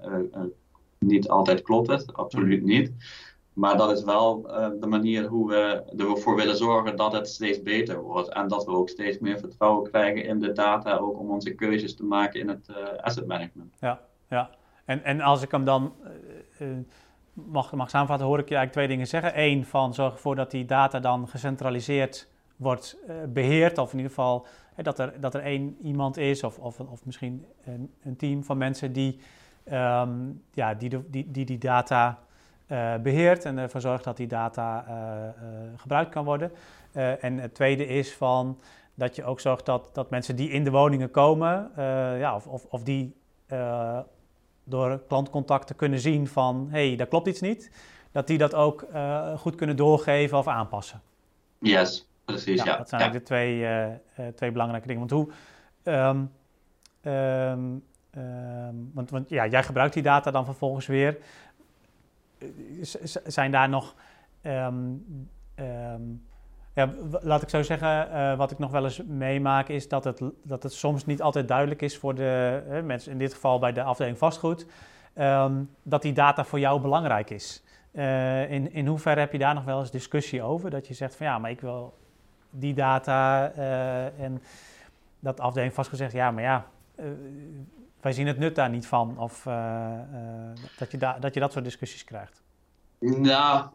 niet 1.00 1.30
altijd 1.30 1.62
klopt 1.62 1.88
het, 1.88 2.14
absoluut 2.14 2.64
niet. 2.64 2.92
Maar 3.54 3.78
dat 3.78 3.92
is 3.92 4.04
wel 4.04 4.42
de 4.80 4.88
manier 4.88 5.26
hoe 5.26 5.50
we 5.50 5.84
ervoor 5.98 6.36
willen 6.36 6.58
zorgen 6.58 6.96
dat 6.96 7.12
het 7.12 7.28
steeds 7.28 7.62
beter 7.62 8.02
wordt. 8.02 8.30
En 8.30 8.48
dat 8.48 8.66
we 8.66 8.72
ook 8.72 8.90
steeds 8.90 9.20
meer 9.20 9.40
vertrouwen 9.40 9.90
krijgen 9.90 10.26
in 10.26 10.40
de 10.40 10.52
data, 10.52 10.98
ook 10.98 11.20
om 11.20 11.30
onze 11.30 11.56
keuzes 11.56 11.96
te 11.96 12.06
maken 12.06 12.40
in 12.40 12.48
het 12.48 12.70
asset 13.02 13.28
management. 13.28 13.74
Ja, 13.80 14.02
ja. 14.30 14.58
En, 14.89 15.04
en 15.04 15.21
als 15.21 15.41
ik 15.41 15.52
hem 15.52 15.65
dan 15.65 15.93
mag, 17.34 17.71
mag 17.73 17.89
samenvatten, 17.89 18.28
hoor 18.28 18.39
ik 18.39 18.49
je 18.49 18.56
eigenlijk 18.56 18.71
twee 18.71 18.88
dingen 18.88 19.08
zeggen. 19.08 19.41
Eén, 19.41 19.65
van 19.65 19.93
zorg 19.93 20.13
ervoor 20.13 20.36
dat 20.36 20.52
die 20.52 20.65
data 20.65 20.99
dan 20.99 21.28
gecentraliseerd 21.28 22.28
wordt 22.56 22.97
uh, 23.08 23.15
beheerd. 23.28 23.78
Of 23.78 23.91
in 23.91 23.97
ieder 23.97 24.13
geval 24.13 24.45
dat, 24.75 24.99
er, 24.99 25.13
dat 25.19 25.34
er 25.34 25.41
één 25.41 25.78
iemand 25.82 26.17
is, 26.17 26.43
of, 26.43 26.58
of, 26.58 26.80
of 26.80 27.06
misschien 27.06 27.45
een, 27.65 27.91
een 28.04 28.15
team 28.15 28.43
van 28.43 28.58
mensen 28.58 28.93
die 28.93 29.19
um, 29.71 30.43
ja, 30.54 30.73
die, 30.73 31.10
die, 31.10 31.32
die, 31.32 31.45
die 31.45 31.58
data 31.58 32.19
uh, 32.67 32.95
beheert 32.95 33.45
en 33.45 33.58
ervoor 33.58 33.82
zorgt 33.82 34.04
dat 34.04 34.17
die 34.17 34.28
data 34.28 34.86
uh, 34.88 34.93
gebruikt 35.75 36.12
kan 36.12 36.25
worden. 36.25 36.52
en 37.19 37.38
het 37.38 37.54
tweede 37.54 37.86
is 37.88 38.13
van 38.13 38.60
dat 38.93 39.15
je 39.15 39.23
ook 39.23 39.39
zorgt 39.39 39.65
dat, 39.65 39.89
dat 39.93 40.10
mensen 40.10 40.36
die 40.36 40.49
in 40.49 40.63
de 40.63 40.71
woningen 40.71 41.12
komen, 41.12 41.71
ja, 42.17 42.36
of, 42.36 42.47
of, 42.47 42.65
of 42.69 42.84
die 42.84 43.15
door 44.69 45.03
klantcontacten 45.08 45.75
kunnen 45.75 45.99
zien 45.99 46.27
van 46.27 46.67
hé, 46.71 46.88
hey, 46.88 46.95
daar 46.95 47.08
klopt 47.08 47.27
iets 47.27 47.41
niet, 47.41 47.71
dat 48.12 48.27
die 48.27 48.38
dat 48.38 48.53
ook 48.53 48.86
uh, 48.93 49.38
goed 49.38 49.55
kunnen 49.55 49.75
doorgeven 49.75 50.38
of 50.38 50.47
aanpassen. 50.47 51.01
Yes, 51.60 52.08
precies. 52.25 52.63
Ja, 52.63 52.77
Dat 52.77 52.89
zijn 52.89 53.01
eigenlijk 53.01 53.13
de 53.13 53.34
twee, 53.34 53.60
uh, 53.60 53.88
uh, 53.88 54.27
twee 54.36 54.51
belangrijke 54.51 54.88
dingen. 54.88 55.08
Want 55.08 55.12
hoe. 55.12 55.34
Um, 55.84 56.32
um, 57.13 57.84
um, 58.17 58.91
want, 58.93 59.10
want 59.10 59.29
ja, 59.29 59.47
jij 59.47 59.63
gebruikt 59.63 59.93
die 59.93 60.03
data 60.03 60.32
dan 60.32 60.45
vervolgens 60.45 60.88
weer. 60.88 61.17
zijn 63.25 63.51
daar 63.51 63.69
nog 63.69 63.95
ja, 66.80 66.89
laat 67.22 67.42
ik 67.42 67.50
zo 67.50 67.63
zeggen, 67.63 68.08
uh, 68.12 68.38
wat 68.38 68.52
ik 68.52 68.60
nog 68.60 68.72
wel 68.72 68.84
eens 68.84 69.02
meemaak 69.06 69.68
is 69.68 69.88
dat 69.88 70.04
het, 70.04 70.22
dat 70.44 70.63
het 70.63 70.74
soms 70.74 71.06
niet 71.06 71.22
altijd 71.22 71.48
duidelijk 71.48 71.82
is 71.82 71.98
voor 71.98 72.15
de 72.15 72.82
mensen, 72.84 73.12
in 73.12 73.18
dit 73.18 73.34
geval 73.34 73.60
bij 73.60 73.74
de 73.74 73.84
afdeling 73.84 74.18
vastgoed, 74.18 74.65
um, 75.20 75.70
dat 75.84 76.02
die 76.02 76.13
data 76.13 76.44
voor 76.44 76.60
jou 76.60 76.82
belangrijk 76.82 77.30
is. 77.30 77.63
Uh, 77.92 78.52
in, 78.52 78.74
in 78.74 78.88
hoeverre 78.88 79.20
heb 79.20 79.32
je 79.32 79.38
daar 79.38 79.54
nog 79.54 79.63
wel 79.63 79.80
eens 79.80 79.92
discussie 79.92 80.44
over? 80.44 80.70
Dat 80.70 80.88
je 80.88 80.94
zegt 80.94 81.15
van 81.15 81.26
ja, 81.26 81.39
maar 81.39 81.52
ik 81.52 81.62
wil 81.62 81.98
die 82.50 82.74
data 82.74 83.52
en 84.18 84.42
dat 85.20 85.39
afdeling 85.39 85.74
vastgoed 85.74 85.98
zegt 85.98 86.13
ja, 86.13 86.32
maar 86.32 86.44
ja, 86.44 86.65
wij 88.02 88.13
zien 88.13 88.28
het 88.28 88.38
nut 88.38 88.56
daar 88.56 88.70
niet 88.70 88.88
van. 88.88 89.18
Of 89.18 89.44
dat, 90.78 90.92
je 90.92 90.98
da 90.98 91.20
dat 91.20 91.34
je 91.34 91.39
dat 91.39 91.52
soort 91.52 91.63
discussies 91.63 92.04
krijgt. 92.04 92.42
Nou, 93.00 93.66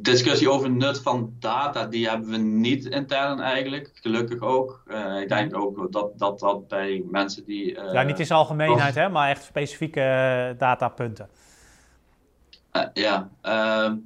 discussie 0.00 0.50
over 0.50 0.70
nut 0.70 1.02
van 1.02 1.34
data, 1.38 1.86
die 1.86 2.08
hebben 2.08 2.28
we 2.28 2.36
niet 2.36 2.84
intern 2.84 3.40
eigenlijk. 3.40 3.90
Gelukkig 3.94 4.40
ook. 4.40 4.82
Uh, 4.86 5.20
ik 5.20 5.28
denk 5.28 5.56
ook 5.56 5.92
dat, 5.92 6.18
dat 6.18 6.38
dat 6.38 6.68
bij 6.68 7.02
mensen 7.10 7.44
die. 7.44 7.74
Uh, 7.74 7.92
ja, 7.92 8.02
niet 8.02 8.18
in 8.18 8.26
zijn 8.26 8.38
algemeenheid, 8.38 8.94
hè, 8.94 9.08
maar 9.08 9.28
echt 9.28 9.44
specifieke 9.44 10.00
uh, 10.00 10.58
datapunten. 10.58 11.28
ja. 12.92 13.30
Ehm, 13.42 13.96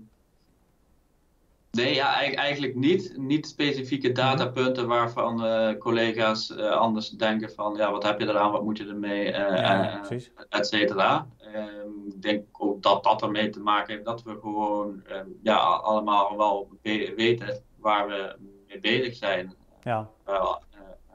nee, 1.71 1.95
ja, 1.95 2.35
eigenlijk 2.35 2.75
niet. 2.75 3.15
Niet 3.17 3.47
specifieke 3.47 4.09
mhm. 4.09 4.17
datapunten 4.17 4.87
waarvan 4.87 5.45
collega's 5.79 6.57
anders 6.57 7.11
denken 7.11 7.51
van 7.51 7.75
ja, 7.77 7.91
wat 7.91 8.03
heb 8.03 8.21
je 8.21 8.29
eraan, 8.29 8.53
wat 8.53 8.65
moet 8.65 8.79
je 8.79 8.87
ermee, 8.87 9.25
ja, 9.25 10.01
et 10.49 10.67
cetera. 10.67 11.27
Ehm, 11.55 12.07
ik 12.07 12.23
denk 12.23 12.47
ook 12.53 12.83
dat 12.83 13.05
dat 13.05 13.23
ermee 13.23 13.51
te 13.51 13.61
maken 13.61 13.93
heeft 13.93 14.05
dat 14.05 14.23
we 14.23 14.39
gewoon 14.41 15.03
ehm, 15.07 15.27
ja, 15.43 15.57
allemaal 15.57 16.37
wel 16.37 16.69
weten 17.17 17.63
waar 17.77 18.09
we 18.09 18.37
mee 18.69 18.81
bezig 18.81 19.17
zijn. 19.17 19.55
Ja. 19.83 20.11
Uh, 20.29 20.57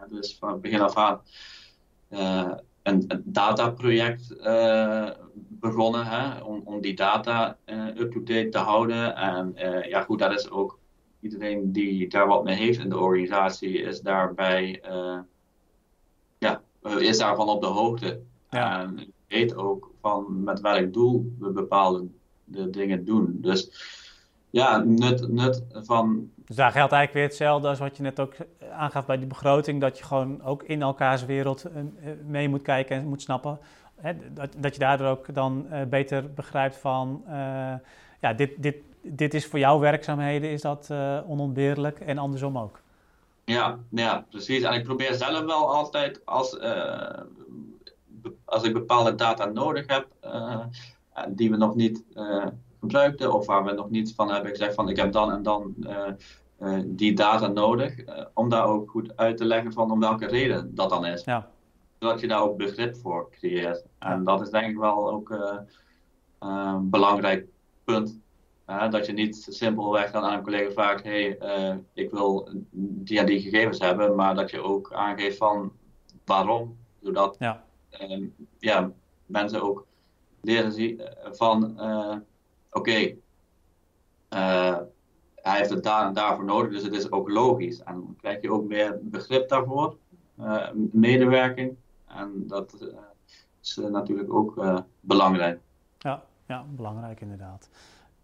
dus 0.10 0.38
van 0.38 0.52
het 0.52 0.62
begin 0.62 0.82
af 0.82 0.96
aan 0.96 1.22
uh, 2.10 2.52
een, 2.84 3.24
dataproject 3.24 4.36
uh, 4.40 5.10
begonnen 5.34 6.06
hè, 6.06 6.42
om, 6.44 6.62
om 6.66 6.82
die 6.82 6.96
data 6.96 7.58
up-to-date 7.96 8.50
te 8.50 8.58
houden. 8.58 9.16
En 9.16 9.54
ja, 9.88 10.02
goed, 10.02 10.20
dat 10.20 10.34
is 10.34 10.50
ook 10.50 10.80
iedereen 11.20 11.72
die 11.72 12.10
daar 12.10 12.28
wat 12.28 12.44
mee 12.44 12.56
heeft 12.56 12.80
in 12.80 12.90
de 12.90 13.00
organisatie, 13.00 13.82
is 13.82 14.02
daarbij 14.02 14.84
ja, 16.38 16.62
is 16.82 17.18
daarvan 17.18 17.50
op 17.50 17.62
de 17.62 17.68
hoogte. 17.68 18.22
Ja. 18.50 18.82
En 18.82 19.14
weet 19.28 19.56
ook 19.56 19.92
van 20.02 20.44
met 20.44 20.62
welk 20.62 20.94
doel 20.94 21.34
we 21.40 21.50
bepaalde 21.50 22.08
de 22.44 22.70
dingen 22.70 23.06
doen. 23.06 23.38
Dus 23.42 23.72
ja, 24.50 24.78
nut, 24.78 25.28
nut 25.28 25.64
van. 25.72 26.30
Dus 26.46 26.56
daar 26.56 26.72
geldt 26.72 26.92
eigenlijk 26.92 27.14
weer 27.14 27.24
hetzelfde 27.24 27.68
als 27.68 27.80
wat 27.80 27.98
je 27.98 28.04
net 28.04 28.20
ook 28.20 28.34
aangaf 28.72 29.06
bij 29.06 29.18
die 29.18 29.28
begroting, 29.28 29.82
dat 29.82 29.98
je 29.98 30.04
gewoon 30.04 30.44
ook 30.44 30.64
in 30.64 30.82
elkaars 30.82 31.26
wereld 31.26 31.64
eh, 31.64 31.82
mee 32.26 32.50
moet 32.50 32.62
kijken 32.62 32.98
en 32.98 33.08
moet 33.08 33.22
snappen. 33.22 33.60
Hè, 33.96 34.14
dat, 34.34 34.54
dat 34.58 34.74
je 34.74 34.80
daardoor 34.80 35.08
ook 35.08 35.34
dan 35.34 35.66
uh, 35.72 35.82
beter 35.84 36.34
begrijpt 36.34 36.76
van, 36.76 37.24
uh, 37.28 37.34
ja, 38.22 38.34
dit, 38.36 38.52
dit, 38.58 38.76
dit 39.02 39.34
is 39.34 39.46
voor 39.46 39.60
jouw 39.60 39.80
werkzaamheden, 39.80 40.50
is 40.50 40.62
dat 40.62 40.88
uh, 40.92 41.20
onontbeerlijk 41.28 42.00
en 42.00 42.18
andersom 42.18 42.58
ook. 42.58 42.80
Ja, 43.46 43.78
ja, 43.90 44.26
precies. 44.30 44.64
En 44.64 44.74
ik 44.74 44.84
probeer 44.84 45.14
zelf 45.14 45.46
wel 45.46 45.74
altijd 45.74 46.26
als 46.26 46.58
als 48.56 48.64
ik 48.64 48.74
bepaalde 48.74 49.16
data 49.16 49.46
nodig 49.46 49.88
heb, 49.88 50.08
uh, 50.24 50.66
die 51.30 51.50
we 51.52 51.58
nog 51.58 51.76
niet 51.76 52.04
uh, 52.14 52.46
gebruikten 52.80 53.34
of 53.34 53.46
waar 53.46 53.64
we 53.64 53.72
nog 53.72 53.90
niet 53.90 54.14
van 54.16 54.32
hebben 54.32 54.52
gezegd 54.52 54.76
van 54.76 54.90
ik 54.90 54.98
heb 54.98 55.12
dan 55.12 55.32
en 55.32 55.44
dan 55.44 55.76
uh, 55.80 56.80
die 56.86 57.14
data 57.14 57.48
nodig, 57.48 57.96
om 58.34 58.50
daar 58.50 58.66
ook 58.66 58.90
goed 58.90 59.18
uit 59.18 59.38
te 59.38 59.46
leggen 59.46 59.74
van 59.74 59.92
om 59.92 60.00
welke 60.00 60.26
reden 60.26 60.76
dat 60.76 60.90
dan 60.90 61.06
is. 61.06 61.24
Ja. 61.24 61.50
Zodat 62.00 62.20
je 62.20 62.28
daar 62.28 62.42
ook 62.42 62.58
begrip 62.58 62.96
voor 62.96 63.30
creëert. 63.30 63.86
En 64.00 64.24
dat 64.24 64.42
is 64.42 64.50
denk 64.50 64.68
ik 64.68 64.78
wel 64.78 65.12
ook 65.12 65.30
een 66.40 66.90
belangrijk 66.90 67.48
punt. 67.84 68.20
dat 68.66 69.06
je 69.06 69.14
niet 69.14 69.48
simpelweg 69.50 70.12
dan 70.12 70.24
aan 70.24 70.34
een 70.34 70.44
collega 70.44 70.72
vraagt: 70.72 71.04
hey, 71.04 71.40
ik 71.94 72.12
wil 72.12 72.50
die 72.72 73.20
en 73.20 73.26
die 73.26 73.42
gegevens 73.42 73.80
hebben, 73.80 74.16
maar 74.16 74.36
dat 74.36 74.52
je 74.52 74.62
ook 74.62 74.94
aangeeft 74.94 75.38
van 75.38 75.72
waarom. 76.26 76.78
Zodat 77.02 77.36
ja 77.40 77.66
ja, 78.58 78.92
mensen 79.26 79.62
ook 79.62 79.86
leren 80.42 80.72
zien 80.72 81.00
eh, 81.00 81.32
van 81.32 81.74
uh, 81.78 82.16
oké, 82.72 83.16
uh, 84.30 84.78
hij 85.36 85.58
heeft 85.58 85.70
het 85.70 85.84
daar 85.84 86.08
en 86.08 86.14
daarvoor 86.14 86.46
nodig, 86.46 86.72
dus 86.72 86.84
het 86.84 86.94
is 86.94 87.12
ook 87.12 87.30
logisch. 87.30 87.84
En 87.84 87.94
dan 87.94 88.16
krijg 88.22 88.42
je 88.42 88.52
ook 88.52 88.68
meer 88.68 89.00
begrip 89.02 89.50
daarvoor, 89.50 89.98
medewerking. 90.92 91.76
En 92.06 92.44
dat 92.48 92.92
is 93.62 93.76
natuurlijk 93.76 94.34
ook 94.34 94.84
belangrijk. 95.00 95.60
Ja, 95.98 96.24
ja, 96.48 96.66
belangrijk 96.70 97.22
inderdaad. 97.22 97.70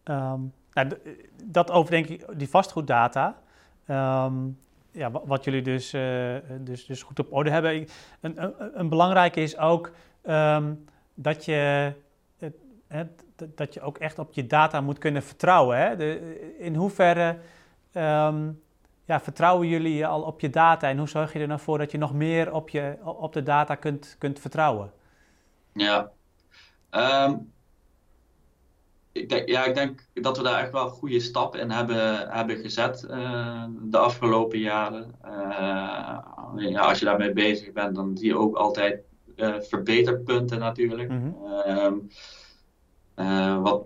Um, 0.04 0.54
nou, 0.74 0.90
dat 1.44 1.72
over 1.72 1.92
denk 1.92 2.08
ik, 2.08 2.40
die 2.40 2.50
vastgoeddata. 2.50 3.42
Um, 3.88 4.58
ja, 4.92 5.12
wat 5.12 5.44
jullie 5.44 5.62
dus, 5.62 5.94
uh, 5.94 6.36
dus, 6.60 6.86
dus 6.86 7.04
goed 7.04 7.20
op 7.20 7.34
orde 7.34 7.50
hebben. 7.50 7.88
Een, 8.22 8.44
een, 8.44 8.80
een 8.80 8.90
belangrijke 8.90 9.42
is 9.42 9.58
ook 9.58 9.92
um, 10.24 10.86
dat, 11.14 11.46
je, 11.46 11.94
het, 12.88 13.24
dat 13.56 13.74
je 13.74 13.82
ook 13.82 13.98
echt 13.98 14.20
op 14.20 14.34
je 14.34 14.48
data 14.48 14.82
moet 14.82 14.98
kunnen 14.98 15.24
vertrouwen. 15.24 15.78
Hè? 15.78 15.96
De, 15.96 16.56
in 16.60 16.76
hoeverre 16.76 17.38
um, 17.94 18.62
ja, 19.06 19.20
vertrouwen 19.20 19.68
jullie 19.68 20.06
al 20.06 20.22
op 20.22 20.40
je 20.40 20.50
data 20.50 20.90
en 20.90 20.98
hoe 20.98 21.10
zorg 21.10 21.34
je 21.34 21.40
er 21.40 21.48
nou 21.48 21.60
voor 21.60 21.78
dat 21.78 21.92
je 21.92 21.98
nog 21.98 22.14
meer 22.14 22.54
op, 22.54 22.70
je, 22.70 22.98
op 23.04 23.34
de 23.34 23.44
data 23.44 23.76
kunt, 23.76 24.16
kunt 24.20 24.40
vertrouwen? 24.40 24.92
Ja, 25.74 26.12
um, 26.92 27.52
ik 29.12 29.30
denk, 29.30 29.50
ja, 29.50 29.66
ik 29.66 29.76
denk 29.76 30.08
dat 30.14 30.38
we 30.38 30.44
daar 30.44 30.60
echt 30.60 30.72
wel 30.72 30.90
goede 30.90 31.20
stappen 31.20 31.60
in 31.60 31.72
hebben, 31.72 32.30
hebben 32.30 32.58
gezet 32.58 33.08
uh, 33.10 33.64
de 33.82 33.98
afgelopen 33.98 34.60
jaren. 34.60 35.16
Uh, 35.26 36.18
ja, 36.56 36.80
als 36.80 37.00
je 37.00 37.06
daarmee 37.06 37.34
bezig 37.34 37.72
bent, 37.72 37.96
dan 37.96 38.18
zie 38.18 38.28
je 38.28 38.38
ook 38.38 38.56
altijd 38.56 39.02
uh, 39.36 39.56
verbeterpunten 39.60 40.60
natuurlijk. 40.60 41.10
Mm 41.10 41.36
-hmm. 41.56 42.10
wat, 43.64 43.84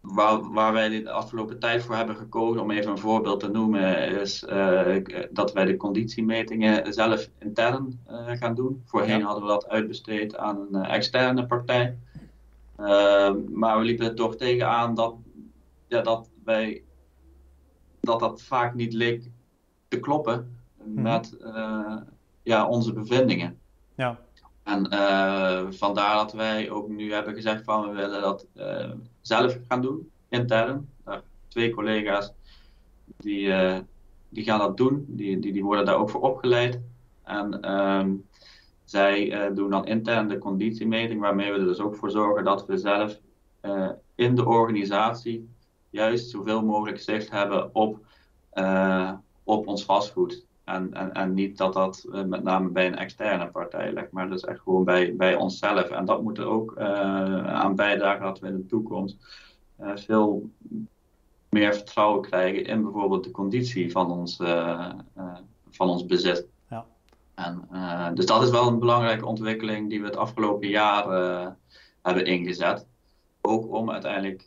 waar, 0.00 0.52
waar 0.52 0.72
wij 0.72 0.88
de 0.88 1.10
afgelopen 1.10 1.58
tijd 1.58 1.82
voor 1.82 1.94
hebben 1.94 2.16
gekozen, 2.16 2.62
om 2.62 2.70
even 2.70 2.90
een 2.90 2.98
voorbeeld 2.98 3.40
te 3.40 3.48
noemen, 3.48 4.20
is 4.20 4.44
dat 5.30 5.52
wij 5.52 5.64
de 5.64 5.76
conditiemetingen 5.76 6.92
zelf 6.92 7.28
intern 7.38 8.00
gaan 8.26 8.54
doen. 8.54 8.82
Voorheen 8.84 9.22
hadden 9.22 9.42
we 9.42 9.48
dat 9.48 9.68
uitbesteed 9.68 10.36
aan 10.36 10.66
een 10.72 10.84
externe 10.84 11.46
partij. 11.46 11.96
Maar 13.52 13.78
we 13.78 13.84
liepen 13.84 14.06
er 14.06 14.14
toch 14.14 14.36
tegenaan 14.36 14.94
dat, 14.94 15.14
ja, 15.86 16.00
dat 16.00 16.30
wij 16.44 16.82
dat 18.00 18.20
dat 18.20 18.42
vaak 18.42 18.74
niet 18.74 18.92
leek 18.92 19.30
te 19.88 20.00
kloppen 20.00 20.58
mhm. 20.84 21.02
met 21.02 21.36
ja, 22.42 22.68
onze 22.68 22.92
bevindingen. 22.92 23.58
Ja. 23.94 24.18
En 24.62 24.86
uh, 24.94 25.66
vandaar 25.70 26.14
dat 26.14 26.32
wij 26.32 26.70
ook 26.70 26.88
nu 26.88 27.12
hebben 27.12 27.34
gezegd 27.34 27.64
van 27.64 27.88
we 27.88 27.94
willen 27.94 28.20
dat 28.20 28.46
uh, 28.54 28.90
zelf 29.20 29.58
gaan 29.68 29.82
doen, 29.82 30.10
intern. 30.28 30.88
Uh, 31.08 31.14
twee 31.48 31.70
collega's 31.70 32.32
die, 33.16 33.52
die 34.28 34.44
gaan 34.44 34.58
dat 34.58 34.76
doen, 34.76 35.04
die, 35.08 35.38
die, 35.38 35.52
die 35.52 35.64
worden 35.64 35.84
daar 35.84 35.96
ook 35.96 36.10
voor 36.10 36.20
opgeleid. 36.20 36.80
En 37.22 37.72
um, 37.72 38.24
zij 38.94 39.52
doen 39.54 39.70
dan 39.70 39.86
intern 39.86 40.28
de 40.28 40.38
conditiemeting, 40.38 41.20
waarmee 41.20 41.52
we 41.52 41.58
er 41.58 41.64
dus 41.64 41.80
ook 41.80 41.96
voor 41.96 42.10
zorgen 42.10 42.44
dat 42.44 42.66
we 42.66 42.76
zelf 42.76 43.20
in 44.14 44.34
de 44.34 44.44
organisatie 44.46 45.48
juist 45.90 46.30
zoveel 46.30 46.64
mogelijk 46.64 47.00
zicht 47.00 47.30
hebben 47.30 47.74
op, 47.74 47.98
op 49.44 49.66
ons 49.66 49.84
vastgoed. 49.84 50.44
En, 50.64 50.94
en, 50.94 51.12
en 51.12 51.34
niet 51.34 51.58
dat 51.58 51.72
dat 51.72 52.06
met 52.26 52.42
name 52.42 52.68
bij 52.68 52.86
een 52.86 52.96
externe 52.96 53.46
partij 53.46 53.92
ligt, 53.92 54.10
maar 54.10 54.30
dus 54.30 54.44
echt 54.44 54.60
gewoon 54.60 54.84
bij, 54.84 55.16
bij 55.16 55.34
onszelf. 55.34 55.90
En 55.90 56.04
dat 56.04 56.22
moet 56.22 56.38
er 56.38 56.46
ook 56.46 56.78
aan 56.78 57.74
bijdragen 57.74 58.24
dat 58.24 58.38
we 58.38 58.46
in 58.46 58.56
de 58.56 58.66
toekomst 58.66 59.16
veel 59.94 60.50
meer 61.48 61.74
vertrouwen 61.74 62.22
krijgen 62.22 62.64
in 62.64 62.82
bijvoorbeeld 62.82 63.24
de 63.24 63.30
conditie 63.30 63.90
van 63.90 64.10
ons, 64.10 64.36
van 65.70 65.88
ons 65.88 66.06
bezit. 66.06 66.52
En, 67.34 67.68
dus 68.14 68.26
dat 68.26 68.42
is 68.42 68.50
wel 68.50 68.66
een 68.66 68.78
belangrijke 68.78 69.26
ontwikkeling 69.26 69.88
die 69.88 70.00
we 70.00 70.06
het 70.06 70.16
afgelopen 70.16 70.68
jaar 70.68 71.04
hebben 72.02 72.26
ingezet. 72.26 72.86
Ook 73.40 73.72
om 73.72 73.90
uiteindelijk 73.90 74.44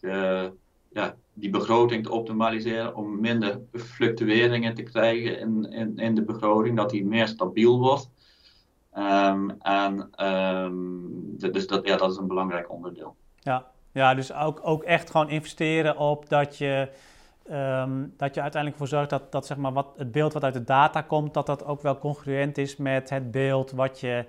ja, 0.90 1.16
die 1.34 1.50
begroting 1.50 2.04
te 2.04 2.12
optimaliseren, 2.12 2.96
om 2.96 3.20
minder 3.20 3.60
fluctueringen 3.74 4.76
te 4.76 4.84
krijgen 4.84 5.40
in, 5.40 5.72
in, 5.72 5.98
in 5.98 6.16
de 6.16 6.24
begroting, 6.24 6.78
dat 6.78 6.90
die 6.90 7.06
meer 7.06 7.28
stabiel 7.28 7.80
wordt. 7.80 8.10
Um, 8.98 9.56
en 9.62 10.26
um, 10.26 11.38
dus 11.38 11.68
dat, 11.68 11.88
ja, 11.88 11.98
dat 11.98 12.12
is 12.12 12.18
een 12.18 12.28
belangrijk 12.28 12.72
onderdeel. 12.72 13.16
Ja, 13.40 13.66
ja 13.92 14.14
dus 14.14 14.34
ook, 14.34 14.60
ook 14.64 14.84
echt 14.84 15.10
gewoon 15.10 15.30
investeren 15.30 15.98
op 15.98 16.30
dat 16.30 16.58
je, 16.58 16.90
um, 17.52 18.14
dat 18.18 18.36
je 18.36 18.42
uiteindelijk 18.42 18.82
ervoor 18.82 18.98
zorgt 18.98 19.10
dat, 19.10 19.32
dat 19.32 19.46
zeg 19.46 19.58
maar 19.58 19.74
wat, 19.74 19.88
het 19.98 20.12
beeld 20.12 20.34
wat 20.34 20.44
uit 20.44 20.54
de 20.54 20.64
data 20.64 21.02
komt, 21.02 21.34
dat 21.34 21.46
dat 21.46 21.66
ook 21.66 21.82
wel 21.82 21.98
congruent 21.98 22.58
is 22.58 22.78
met 22.78 23.10
het 23.10 23.32
beeld 23.32 23.72
wat 23.72 24.00
je, 24.00 24.26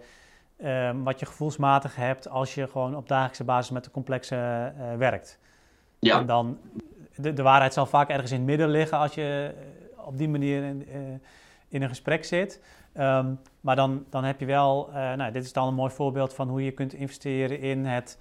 wat 1.03 1.21
je 1.21 1.27
gevoelsmatig 1.27 1.97
hebt 1.97 2.29
als 2.29 2.55
je 2.55 2.69
gewoon 2.69 2.97
op 2.97 3.09
dagelijkse 3.09 3.45
basis 3.45 3.71
met 3.71 3.85
de 3.85 3.91
complexe 3.91 4.73
uh, 4.79 4.95
werkt. 4.97 5.39
Ja. 5.99 6.19
En 6.19 6.27
dan, 6.27 6.59
de, 7.17 7.33
de 7.33 7.43
waarheid 7.43 7.73
zal 7.73 7.87
vaak 7.87 8.09
ergens 8.09 8.31
in 8.31 8.37
het 8.37 8.47
midden 8.47 8.69
liggen 8.69 8.99
als 8.99 9.15
je 9.15 9.55
eh, 9.57 10.07
op 10.07 10.19
die 10.19 10.29
manier 10.29 10.63
in, 10.63 10.89
uh, 10.89 10.97
in 11.69 11.83
een 11.83 11.89
gesprek 11.89 12.25
zit. 12.25 12.63
Um, 12.95 13.41
maar 13.61 13.77
dan, 13.77 14.05
dan 14.11 14.25
heb 14.25 14.41
je 14.41 14.47
wel, 14.47 14.89
uh, 14.89 14.95
nou, 14.95 15.33
dit 15.33 15.45
is 15.45 15.53
dan 15.53 15.69
een 15.69 15.75
mooi 15.75 15.91
voorbeeld 15.91 16.35
van 16.35 16.49
hoe 16.49 16.65
je 16.65 16.71
kunt 16.71 16.93
investeren 16.93 17.61
in 17.61 17.85
het, 17.85 18.19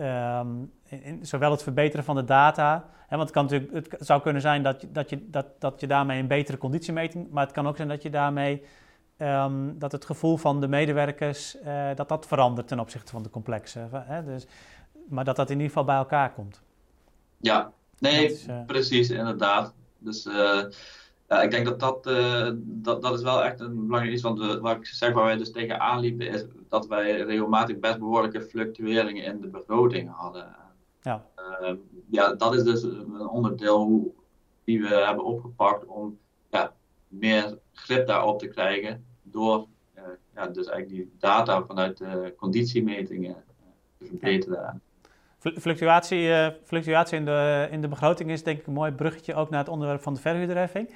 um, 0.00 0.72
in, 1.00 1.26
zowel 1.26 1.50
het 1.50 1.62
verbeteren 1.62 2.04
van 2.04 2.16
de 2.16 2.24
data. 2.24 2.84
Hè, 3.06 3.16
want 3.16 3.28
het, 3.28 3.30
kan 3.30 3.42
natuurlijk, 3.44 3.90
het 3.92 4.06
zou 4.06 4.22
kunnen 4.22 4.42
zijn 4.42 4.62
dat, 4.62 4.86
dat, 4.88 5.10
je, 5.10 5.30
dat, 5.30 5.46
dat 5.58 5.80
je 5.80 5.86
daarmee 5.86 6.20
een 6.20 6.26
betere 6.26 6.58
conditiemeting, 6.58 7.30
maar 7.30 7.44
het 7.44 7.54
kan 7.54 7.66
ook 7.66 7.76
zijn 7.76 7.88
dat 7.88 8.02
je 8.02 8.10
daarmee 8.10 8.62
um, 9.18 9.78
dat 9.78 9.92
het 9.92 10.04
gevoel 10.04 10.36
van 10.36 10.60
de 10.60 10.68
medewerkers, 10.68 11.56
uh, 11.64 11.94
dat 11.94 12.08
dat 12.08 12.26
verandert 12.26 12.68
ten 12.68 12.80
opzichte 12.80 13.12
van 13.12 13.22
de 13.22 13.30
complexe. 13.30 13.88
Hè? 13.92 14.24
Dus, 14.24 14.46
maar 15.08 15.24
dat 15.24 15.36
dat 15.36 15.46
in 15.50 15.54
ieder 15.54 15.68
geval 15.68 15.84
bij 15.84 15.96
elkaar 15.96 16.32
komt. 16.32 16.62
Ja, 17.36 17.72
nee, 17.98 18.42
eh, 18.46 18.64
precies, 18.66 19.10
inderdaad. 19.10 19.74
Dus 19.98 20.26
uh, 20.26 20.62
ja, 21.28 21.42
ik 21.42 21.50
denk 21.50 21.66
dat 21.66 21.80
dat, 21.80 22.06
uh, 22.06 22.50
dat 22.56 23.02
dat 23.02 23.14
is 23.14 23.22
wel 23.22 23.44
echt 23.44 23.60
een 23.60 23.86
belangrijk 23.86 24.14
iets. 24.14 24.22
Want 24.22 24.38
we, 24.38 24.60
wat 24.60 24.76
ik 24.76 24.86
zeg, 24.86 25.12
waar 25.12 25.24
wij 25.24 25.36
dus 25.36 25.52
tegenaan 25.52 26.00
liepen, 26.00 26.28
is 26.28 26.44
dat 26.68 26.86
wij 26.86 27.20
regelmatig 27.20 27.78
best 27.78 27.98
behoorlijke 27.98 28.40
fluctueringen 28.40 29.24
in 29.24 29.40
de 29.40 29.48
begroting 29.48 30.10
hadden. 30.12 30.56
Ja, 31.02 31.24
uh, 31.60 31.74
ja 32.10 32.34
dat 32.34 32.54
is 32.54 32.62
dus 32.62 32.82
een 32.82 33.28
onderdeel 33.28 34.14
die 34.64 34.82
we 34.82 34.94
hebben 34.94 35.24
opgepakt 35.24 35.86
om 35.86 36.18
ja, 36.50 36.72
meer 37.08 37.58
grip 37.72 38.06
daarop 38.06 38.38
te 38.38 38.48
krijgen. 38.48 39.04
Door 39.22 39.66
ja, 40.34 40.46
dus 40.46 40.66
eigenlijk 40.66 40.88
die 40.88 41.16
data 41.18 41.64
vanuit 41.64 41.98
de 41.98 42.34
conditiemetingen 42.36 43.44
te 43.98 44.04
verbeteren. 44.04 44.58
Ja. 44.60 44.80
Fluctuatie, 45.38 46.28
uh, 46.28 46.48
fluctuatie 46.64 47.18
in, 47.18 47.24
de, 47.24 47.68
in 47.70 47.80
de 47.80 47.88
begroting 47.88 48.30
is 48.30 48.42
denk 48.42 48.58
ik 48.58 48.66
een 48.66 48.72
mooi 48.72 48.92
bruggetje 48.92 49.34
ook 49.34 49.50
naar 49.50 49.58
het 49.58 49.68
onderwerp 49.68 50.02
van 50.02 50.14
de 50.14 50.20
verhuurderheffing. 50.20 50.88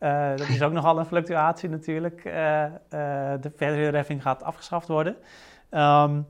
Uh, 0.00 0.30
dat 0.36 0.48
is 0.48 0.62
ook 0.62 0.72
nogal 0.72 0.98
een 0.98 1.06
fluctuatie 1.06 1.68
natuurlijk. 1.68 2.24
Uh, 2.24 2.32
de 3.40 3.52
verhuurderheffing 3.56 4.22
gaat 4.22 4.42
afgeschaft 4.42 4.88
worden. 4.88 5.16
Um, 5.70 6.26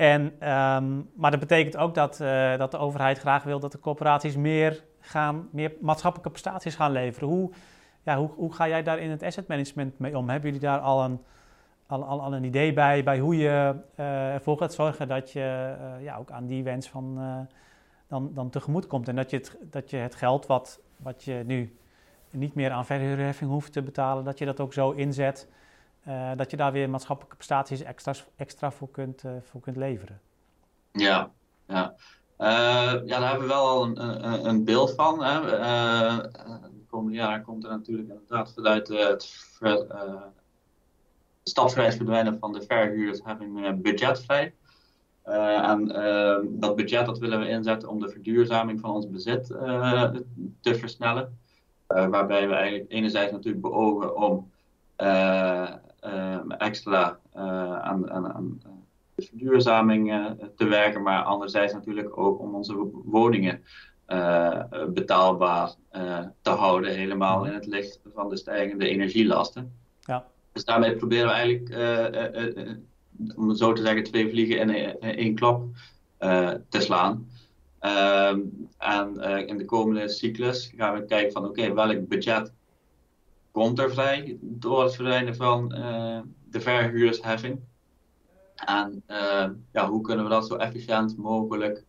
en, 0.00 0.22
um, 0.22 1.10
maar 1.14 1.30
dat 1.30 1.40
betekent 1.40 1.76
ook 1.76 1.94
dat, 1.94 2.16
dat 2.58 2.70
de 2.70 2.78
overheid 2.78 3.18
graag 3.18 3.42
wil 3.42 3.60
dat 3.60 3.72
de 3.72 3.78
corporaties 3.78 4.36
meer, 4.36 4.84
gaan, 5.00 5.48
meer 5.52 5.72
maatschappelijke 5.80 6.30
prestaties 6.30 6.74
gaan 6.74 6.92
leveren. 6.92 7.28
Hoe, 7.28 7.50
ja, 8.02 8.16
hoe, 8.16 8.30
hoe 8.36 8.54
ga 8.54 8.68
jij 8.68 8.82
daar 8.82 8.98
in 8.98 9.10
het 9.10 9.22
asset 9.22 9.48
management 9.48 9.98
mee 9.98 10.18
om? 10.18 10.28
Hebben 10.28 10.50
jullie 10.50 10.66
daar 10.66 10.78
al 10.78 11.04
een 11.04 11.20
al, 11.86 12.04
al, 12.04 12.22
al 12.22 12.34
een 12.34 12.44
idee 12.44 12.72
bij, 12.72 13.04
bij 13.04 13.18
hoe 13.18 13.36
je 13.36 13.74
uh, 13.96 14.34
ervoor 14.34 14.58
gaat 14.58 14.74
zorgen 14.74 15.08
dat 15.08 15.32
je 15.32 15.76
uh, 15.80 16.04
ja, 16.04 16.16
ook 16.16 16.30
aan 16.30 16.46
die 16.46 16.62
wens 16.62 16.88
van, 16.88 17.18
dan, 18.08 18.30
dan 18.34 18.50
tegemoet 18.50 18.86
komt. 18.86 19.08
En 19.08 19.16
dat 19.16 19.30
je 19.30 19.36
het, 19.36 19.56
dat 19.62 19.90
je 19.90 19.96
het 19.96 20.14
geld 20.14 20.46
wat, 20.46 20.80
wat 20.96 21.24
je 21.24 21.42
nu 21.46 21.76
niet 22.30 22.54
meer 22.54 22.70
aan 22.70 22.86
verhuurheffing 22.86 23.50
hoeft 23.50 23.72
te 23.72 23.82
betalen, 23.82 24.24
dat 24.24 24.38
je 24.38 24.44
dat 24.44 24.60
ook 24.60 24.72
zo 24.72 24.90
inzet 24.90 25.48
dat 26.36 26.50
je 26.50 26.56
daar 26.56 26.72
weer 26.72 26.90
maatschappelijke 26.90 27.36
prestaties 27.36 27.82
extra, 27.82 28.14
extra 28.36 28.70
voor, 28.70 28.90
kunt, 28.90 29.22
voor 29.42 29.60
kunt 29.60 29.76
leveren. 29.76 30.20
Ja, 30.92 31.30
ja. 31.66 31.94
ja, 32.38 33.02
daar 33.04 33.28
hebben 33.28 33.40
we 33.40 33.54
wel 33.54 33.68
al 33.68 33.84
een, 33.84 34.04
een, 34.04 34.48
een 34.48 34.64
beeld 34.64 34.94
van. 34.94 35.24
Hè. 35.24 35.40
de 36.70 36.86
komende 36.88 37.16
jaren 37.16 37.42
komt 37.42 37.64
er 37.64 37.70
natuurlijk 37.70 38.08
inderdaad 38.08 38.52
vanuit 38.54 38.88
het 38.88 39.24
stapsgewijs 41.42 41.96
verdwijnen 41.96 42.38
van 42.38 42.52
de 42.52 42.62
verhuurdersheffing 42.62 43.58
uh, 43.58 43.72
budgetvrij. 43.72 44.54
Uh, 45.26 45.68
en 45.68 45.88
uh, 45.88 46.36
dat 46.60 46.76
budget 46.76 47.06
dat 47.06 47.18
willen 47.18 47.40
we 47.40 47.48
inzetten 47.48 47.88
om 47.88 48.00
de 48.00 48.08
verduurzaming 48.08 48.80
van 48.80 48.90
ons 48.90 49.10
bezit 49.10 49.46
te 50.60 50.74
versnellen. 50.74 51.38
waarbij 51.86 52.48
we 52.48 52.54
eigenlijk 52.54 52.92
enerzijds 52.92 53.32
natuurlijk 53.32 53.62
beogen 53.62 54.16
om 54.16 54.50
extra 56.58 57.18
aan, 57.32 58.10
aan, 58.10 58.32
aan, 58.32 58.60
de 59.14 59.26
verduurzaming 59.26 60.34
te 60.56 60.64
werken, 60.64 61.02
maar 61.02 61.22
anderzijds 61.22 61.72
natuurlijk 61.72 62.18
ook 62.18 62.40
om 62.40 62.54
onze 62.54 62.90
woningen 63.04 63.62
betaalbaar 64.88 65.74
te 66.42 66.50
houden, 66.50 66.94
helemaal 66.94 67.44
in 67.44 67.52
het 67.52 67.66
licht 67.66 68.00
van 68.14 68.28
de 68.28 68.36
stijgende 68.36 68.88
energielasten. 68.88 69.72
Ja. 70.00 70.26
Dus 70.52 70.64
daarmee 70.64 70.96
proberen 70.96 71.26
we 71.26 71.32
eigenlijk, 71.32 71.68
uh, 71.68 72.74
om 73.36 73.48
het 73.48 73.58
zo 73.58 73.72
te 73.72 73.82
zeggen, 73.82 74.02
twee 74.02 74.30
vliegen 74.30 74.58
in 74.58 75.00
één 75.00 75.34
klap 75.34 75.64
te 76.68 76.80
slaan. 76.80 77.28
Ehm, 77.78 78.40
en 78.78 79.20
in 79.46 79.58
de 79.58 79.64
komende 79.64 80.08
cyclus 80.08 80.72
gaan 80.76 80.94
we 80.94 81.04
kijken 81.04 81.32
van 81.32 81.44
oké, 81.44 81.60
okay, 81.60 81.74
welk 81.74 82.08
budget 82.08 82.52
komt 83.50 83.78
er 83.78 83.90
vrij 83.90 84.38
door 84.40 84.82
het 84.82 84.94
verdwijnen 84.94 85.36
van 85.36 85.68
de 86.50 86.60
verhuurdersheffing. 86.60 87.60
En 88.54 89.02
ja, 89.72 89.88
hoe 89.88 90.00
kunnen 90.00 90.24
we 90.24 90.30
dat 90.30 90.46
zo 90.46 90.56
efficiënt 90.56 91.16
mogelijk 91.16 91.84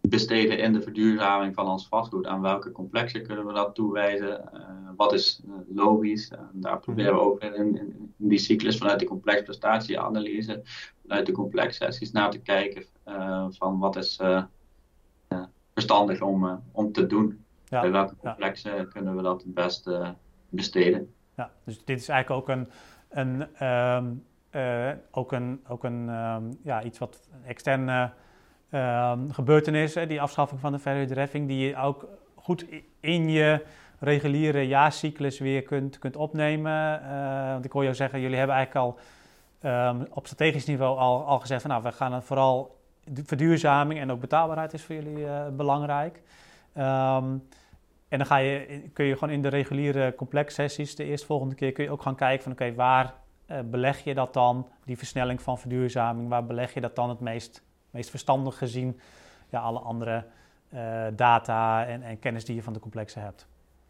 besteden 0.00 0.58
in 0.58 0.72
de 0.72 0.82
verduurzaming 0.82 1.54
van 1.54 1.68
ons 1.68 1.88
vastgoed. 1.88 2.26
Aan 2.26 2.40
welke 2.40 2.72
complexen 2.72 3.26
kunnen 3.26 3.46
we 3.46 3.52
dat 3.52 3.74
toewijzen? 3.74 4.50
Wat 4.96 5.12
is 5.12 5.42
logisch? 5.74 6.28
En 6.28 6.50
daar 6.52 6.80
proberen 6.80 7.14
we 7.14 7.20
ook 7.20 7.40
in, 7.42 7.54
in, 7.54 7.76
in, 7.76 8.14
die 8.16 8.38
cyclus 8.38 8.78
vanuit 8.78 8.98
de 8.98 9.06
complex 9.06 9.42
prestatieanalyse, 9.42 10.62
vanuit 11.02 11.26
de 11.26 11.32
complex 11.32 11.76
sessies 11.76 12.10
naar 12.10 12.30
te 12.30 12.38
kijken 12.38 12.84
van 13.50 13.78
wat 13.78 13.96
is 13.96 14.20
verstandig 15.74 16.20
om, 16.20 16.62
om 16.72 16.92
te 16.92 17.06
doen. 17.06 17.44
Ja, 17.68 17.80
Bij 17.80 17.90
welke 17.90 18.16
complexen 18.16 18.76
ja. 18.76 18.84
kunnen 18.84 19.16
we 19.16 19.22
dat 19.22 19.42
het 19.42 19.54
beste 19.54 20.14
besteden? 20.48 21.14
Ja, 21.36 21.50
dus 21.64 21.84
dit 21.84 22.00
is 22.00 22.08
eigenlijk 22.08 22.40
ook 22.40 22.56
een, 22.56 22.68
een, 23.08 23.66
um, 23.68 24.24
ook 25.10 25.32
een, 25.32 25.64
ook 25.68 25.84
een 25.84 26.08
um, 26.08 26.58
ja, 26.62 26.82
iets 26.82 26.98
wat 26.98 27.28
externe 27.46 28.10
ehm, 28.70 29.30
gebeurtenissen, 29.30 30.08
die 30.08 30.20
afschaffing 30.20 30.60
van 30.60 30.72
de 30.72 30.78
verhuurde 30.78 31.14
heffing, 31.14 31.48
die 31.48 31.66
je 31.66 31.76
ook 31.76 32.06
goed 32.34 32.66
in 33.00 33.30
je 33.30 33.64
reguliere 33.98 34.66
jaarcyclus 34.66 35.38
weer 35.38 35.62
kunt, 35.62 35.98
kunt 35.98 36.16
opnemen. 36.16 37.00
Uh, 37.02 37.52
want 37.52 37.64
ik 37.64 37.72
hoor 37.72 37.82
jou 37.82 37.94
zeggen, 37.94 38.20
jullie 38.20 38.36
hebben 38.36 38.56
eigenlijk 38.56 38.86
al 38.86 38.98
um, 39.70 40.06
op 40.10 40.26
strategisch 40.26 40.66
niveau 40.66 40.98
al, 40.98 41.24
al 41.24 41.40
gezegd 41.40 41.60
van 41.60 41.70
nou, 41.70 41.82
we 41.82 41.92
gaan 41.92 42.12
het 42.12 42.24
vooral 42.24 42.76
verduurzaming 43.24 44.00
en 44.00 44.10
ook 44.10 44.20
betaalbaarheid 44.20 44.72
is 44.72 44.82
voor 44.82 44.94
jullie 44.94 45.18
uh, 45.18 45.46
belangrijk. 45.48 46.22
Um, 46.78 47.48
en 48.08 48.18
dan 48.18 48.26
ga 48.26 48.36
je, 48.36 48.82
kun 48.92 49.04
je 49.04 49.16
gewoon 49.16 49.34
in 49.34 49.42
de 49.42 49.48
reguliere 49.48 50.14
complexsessies 50.14 50.94
de 50.94 51.04
eerstvolgende 51.04 51.54
keer 51.54 51.72
kun 51.72 51.84
je 51.84 51.90
ook 51.90 52.02
gaan 52.02 52.16
kijken 52.16 52.42
van 52.42 52.52
oké, 52.52 52.74
waar 52.74 53.14
uh, 53.50 53.58
beleg 53.64 54.04
je 54.04 54.14
dat 54.14 54.34
dan, 54.34 54.68
die 54.84 54.98
versnelling 54.98 55.42
van 55.42 55.58
verduurzaming, 55.58 56.28
waar 56.28 56.46
beleg 56.46 56.74
je 56.74 56.80
dat 56.80 56.96
dan 56.96 57.08
het 57.08 57.20
meest, 57.20 57.62
meest 57.90 58.10
verstandig 58.10 58.58
gezien 58.58 59.00
ja, 59.50 59.60
alle 59.60 59.78
andere 59.78 60.24
uh, 60.74 61.06
data 61.16 61.86
en, 61.86 62.02
en 62.02 62.18
kennis 62.18 62.44
die 62.44 62.54
je 62.54 62.62
van 62.62 62.72
de 62.72 62.80
complexen 62.80 63.22
hebt. 63.22 63.46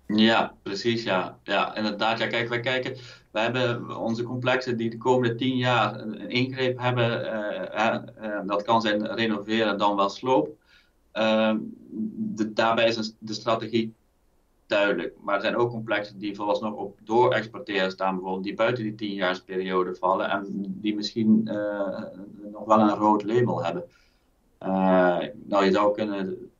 Ja, 0.06 0.54
precies. 0.62 1.02
Ja, 1.02 1.38
ja 1.42 1.76
inderdaad. 1.76 2.18
Ja, 2.18 2.26
kijk, 2.26 2.48
wij 2.48 2.60
kijken, 2.60 2.96
wij 3.30 3.42
hebben 3.42 3.96
onze 3.98 4.22
complexen 4.22 4.76
die 4.76 4.90
de 4.90 4.96
komende 4.96 5.34
tien 5.34 5.56
jaar 5.56 6.00
een 6.00 6.30
ingreep 6.30 6.78
hebben. 6.78 7.26
Uh, 7.74 8.40
dat 8.46 8.62
kan 8.62 8.80
zijn 8.80 9.06
renoveren 9.06 9.78
dan 9.78 9.96
wel 9.96 10.08
sloop. 10.08 10.48
Ehm, 11.18 11.58
de, 12.36 12.52
daarbij 12.52 12.86
is 12.86 13.14
de 13.18 13.32
strategie 13.32 13.94
duidelijk. 14.66 15.14
Maar 15.20 15.34
er 15.34 15.40
zijn 15.40 15.56
ook 15.56 15.70
complexen 15.70 16.18
die 16.18 16.36
vooralsnog 16.36 16.74
op 16.74 16.98
doorexporteren 17.04 17.90
staan, 17.90 18.14
bijvoorbeeld, 18.14 18.44
die 18.44 18.54
buiten 18.54 18.84
die 18.84 18.94
tienjaarsperiode 18.94 19.94
vallen 19.94 20.30
en 20.30 20.46
die 20.66 20.94
misschien 20.94 21.42
nog 22.52 22.64
wel 22.64 22.80
een 22.80 22.96
rood 22.96 23.22
label 23.24 23.64
hebben. 23.64 23.84
nou, 25.48 25.64
je 25.64 25.70
zou 25.70 25.94
kunnen 25.94 26.50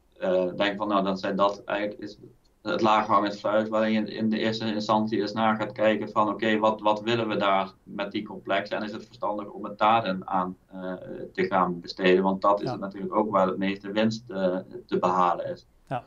denken 0.57 0.77
van, 0.77 0.88
nou, 0.88 1.05
dan 1.05 1.18
zijn 1.18 1.37
dat 1.37 1.64
eigenlijk 1.64 2.01
is 2.01 2.18
het 2.62 2.81
laaghangend 2.81 3.38
fruit, 3.38 3.68
waarin 3.68 3.92
je 3.92 4.14
in 4.14 4.31
de 4.31 4.38
eerste 4.38 4.75
instantie 4.75 5.21
eens 5.21 5.33
naar 5.33 5.57
gaat 5.57 5.73
kijken 5.73 6.11
van 6.11 6.29
oké, 6.29 6.59
wat, 6.59 6.81
wat 6.81 7.01
willen 7.01 7.29
we 7.29 7.37
daar 7.37 7.71
met 7.83 8.12
die 8.12 8.23
complexen 8.23 8.77
en 8.77 8.83
is 8.83 8.92
het 8.92 9.07
verstandig 9.07 9.47
om 9.47 9.64
het 9.64 9.79
daar 9.79 10.16
aan 10.25 10.57
uh, 10.75 10.92
te 11.33 11.44
gaan 11.44 11.81
besteden, 11.81 12.23
want 12.23 12.42
dat 12.42 12.62
is 12.62 12.71
het 12.71 12.81
natuurlijk 12.81 13.14
ook 13.14 13.31
waar 13.31 13.47
het 13.47 13.59
meeste 13.59 13.92
winst 13.92 14.31
uh, 14.31 14.57
te 14.87 14.99
behalen 14.99 15.51
is. 15.51 15.66
Ja. 15.88 16.05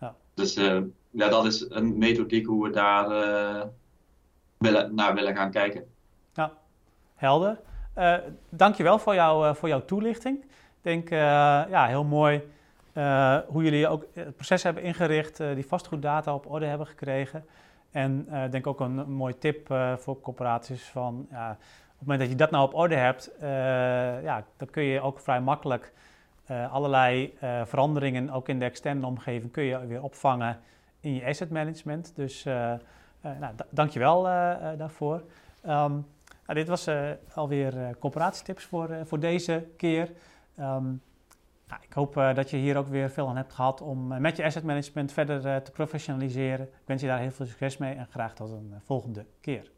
ja. 0.00 0.14
Dus 0.34 0.56
uh, 0.56 0.80
ja, 1.10 1.28
dat 1.28 1.44
is 1.44 1.66
een 1.68 1.98
methodiek 1.98 2.46
hoe 2.46 2.64
we 2.64 2.70
daar 2.70 3.08
willen, 4.58 4.94
naar 4.94 5.14
willen 5.14 5.36
gaan 5.36 5.50
kijken. 5.50 5.84
Ja, 6.32 6.52
helder. 7.14 7.60
dankjewel 8.48 8.98
voor, 8.98 9.14
jou, 9.14 9.56
voor 9.56 9.68
jouw 9.68 9.84
toelichting. 9.84 10.42
Ik 10.42 10.48
denk, 10.80 11.08
ja, 11.08 11.86
heel 11.86 12.04
mooi 12.04 12.42
uh, 12.98 13.38
hoe 13.46 13.62
jullie 13.62 13.88
ook 13.88 14.06
het 14.12 14.36
proces 14.36 14.62
hebben 14.62 14.82
ingericht, 14.82 15.40
uh, 15.40 15.54
die 15.54 15.66
vastgoeddata 15.66 16.34
op 16.34 16.50
orde 16.50 16.66
hebben 16.66 16.86
gekregen. 16.86 17.44
En 17.90 18.26
ik 18.26 18.32
uh, 18.32 18.50
denk 18.50 18.66
ook 18.66 18.80
een, 18.80 19.12
mooi 19.12 19.38
tip 19.38 19.66
voor 19.96 20.20
corporaties 20.20 20.84
van 20.84 21.26
ja, 21.30 21.50
op 21.50 21.98
het 21.98 22.00
moment 22.00 22.20
dat 22.20 22.28
je 22.28 22.36
dat 22.36 22.50
nou 22.50 22.64
op 22.64 22.74
orde 22.74 22.94
hebt, 22.94 23.30
ja, 24.22 24.44
dan 24.56 24.70
kun 24.70 24.82
je 24.82 25.00
ook 25.00 25.20
vrij 25.20 25.40
makkelijk 25.40 25.92
allerlei 26.70 27.34
veranderingen, 27.64 28.30
ook 28.30 28.48
in 28.48 28.58
de 28.58 28.64
externe 28.64 29.06
omgeving, 29.06 29.52
kun 29.52 29.62
je 29.62 29.86
weer 29.86 30.02
opvangen 30.02 30.58
in 31.00 31.14
je 31.14 31.24
asset 31.24 31.50
management. 31.50 32.12
Dus 32.16 32.44
nou, 33.20 33.54
dankjewel 33.70 34.22
daarvoor. 34.76 35.14
Um, 35.14 36.06
nou, 36.46 36.54
dit 36.54 36.68
was 36.68 36.88
alweer 37.34 37.96
corporatietips 37.98 38.64
voor, 38.64 38.88
voor 39.04 39.20
deze 39.20 39.66
keer. 39.76 40.10
Um, 40.60 41.02
nou, 41.68 41.82
ik 41.82 41.92
hoop 41.92 42.16
uh, 42.16 42.34
dat 42.34 42.50
je 42.50 42.56
hier 42.56 42.76
ook 42.76 42.88
weer 42.88 43.10
veel 43.10 43.28
aan 43.28 43.36
hebt 43.36 43.52
gehad 43.52 43.80
om 43.80 44.12
uh, 44.12 44.18
met 44.18 44.36
je 44.36 44.44
asset 44.44 44.64
management 44.64 45.12
verder 45.12 45.46
uh, 45.46 45.56
te 45.56 45.70
professionaliseren. 45.70 46.66
Ik 46.66 46.86
wens 46.86 47.00
je 47.00 47.08
daar 47.08 47.18
heel 47.18 47.30
veel 47.30 47.46
succes 47.46 47.76
mee 47.76 47.94
en 47.94 48.06
graag 48.10 48.34
tot 48.34 48.50
een 48.50 48.74
volgende 48.84 49.26
keer. 49.40 49.70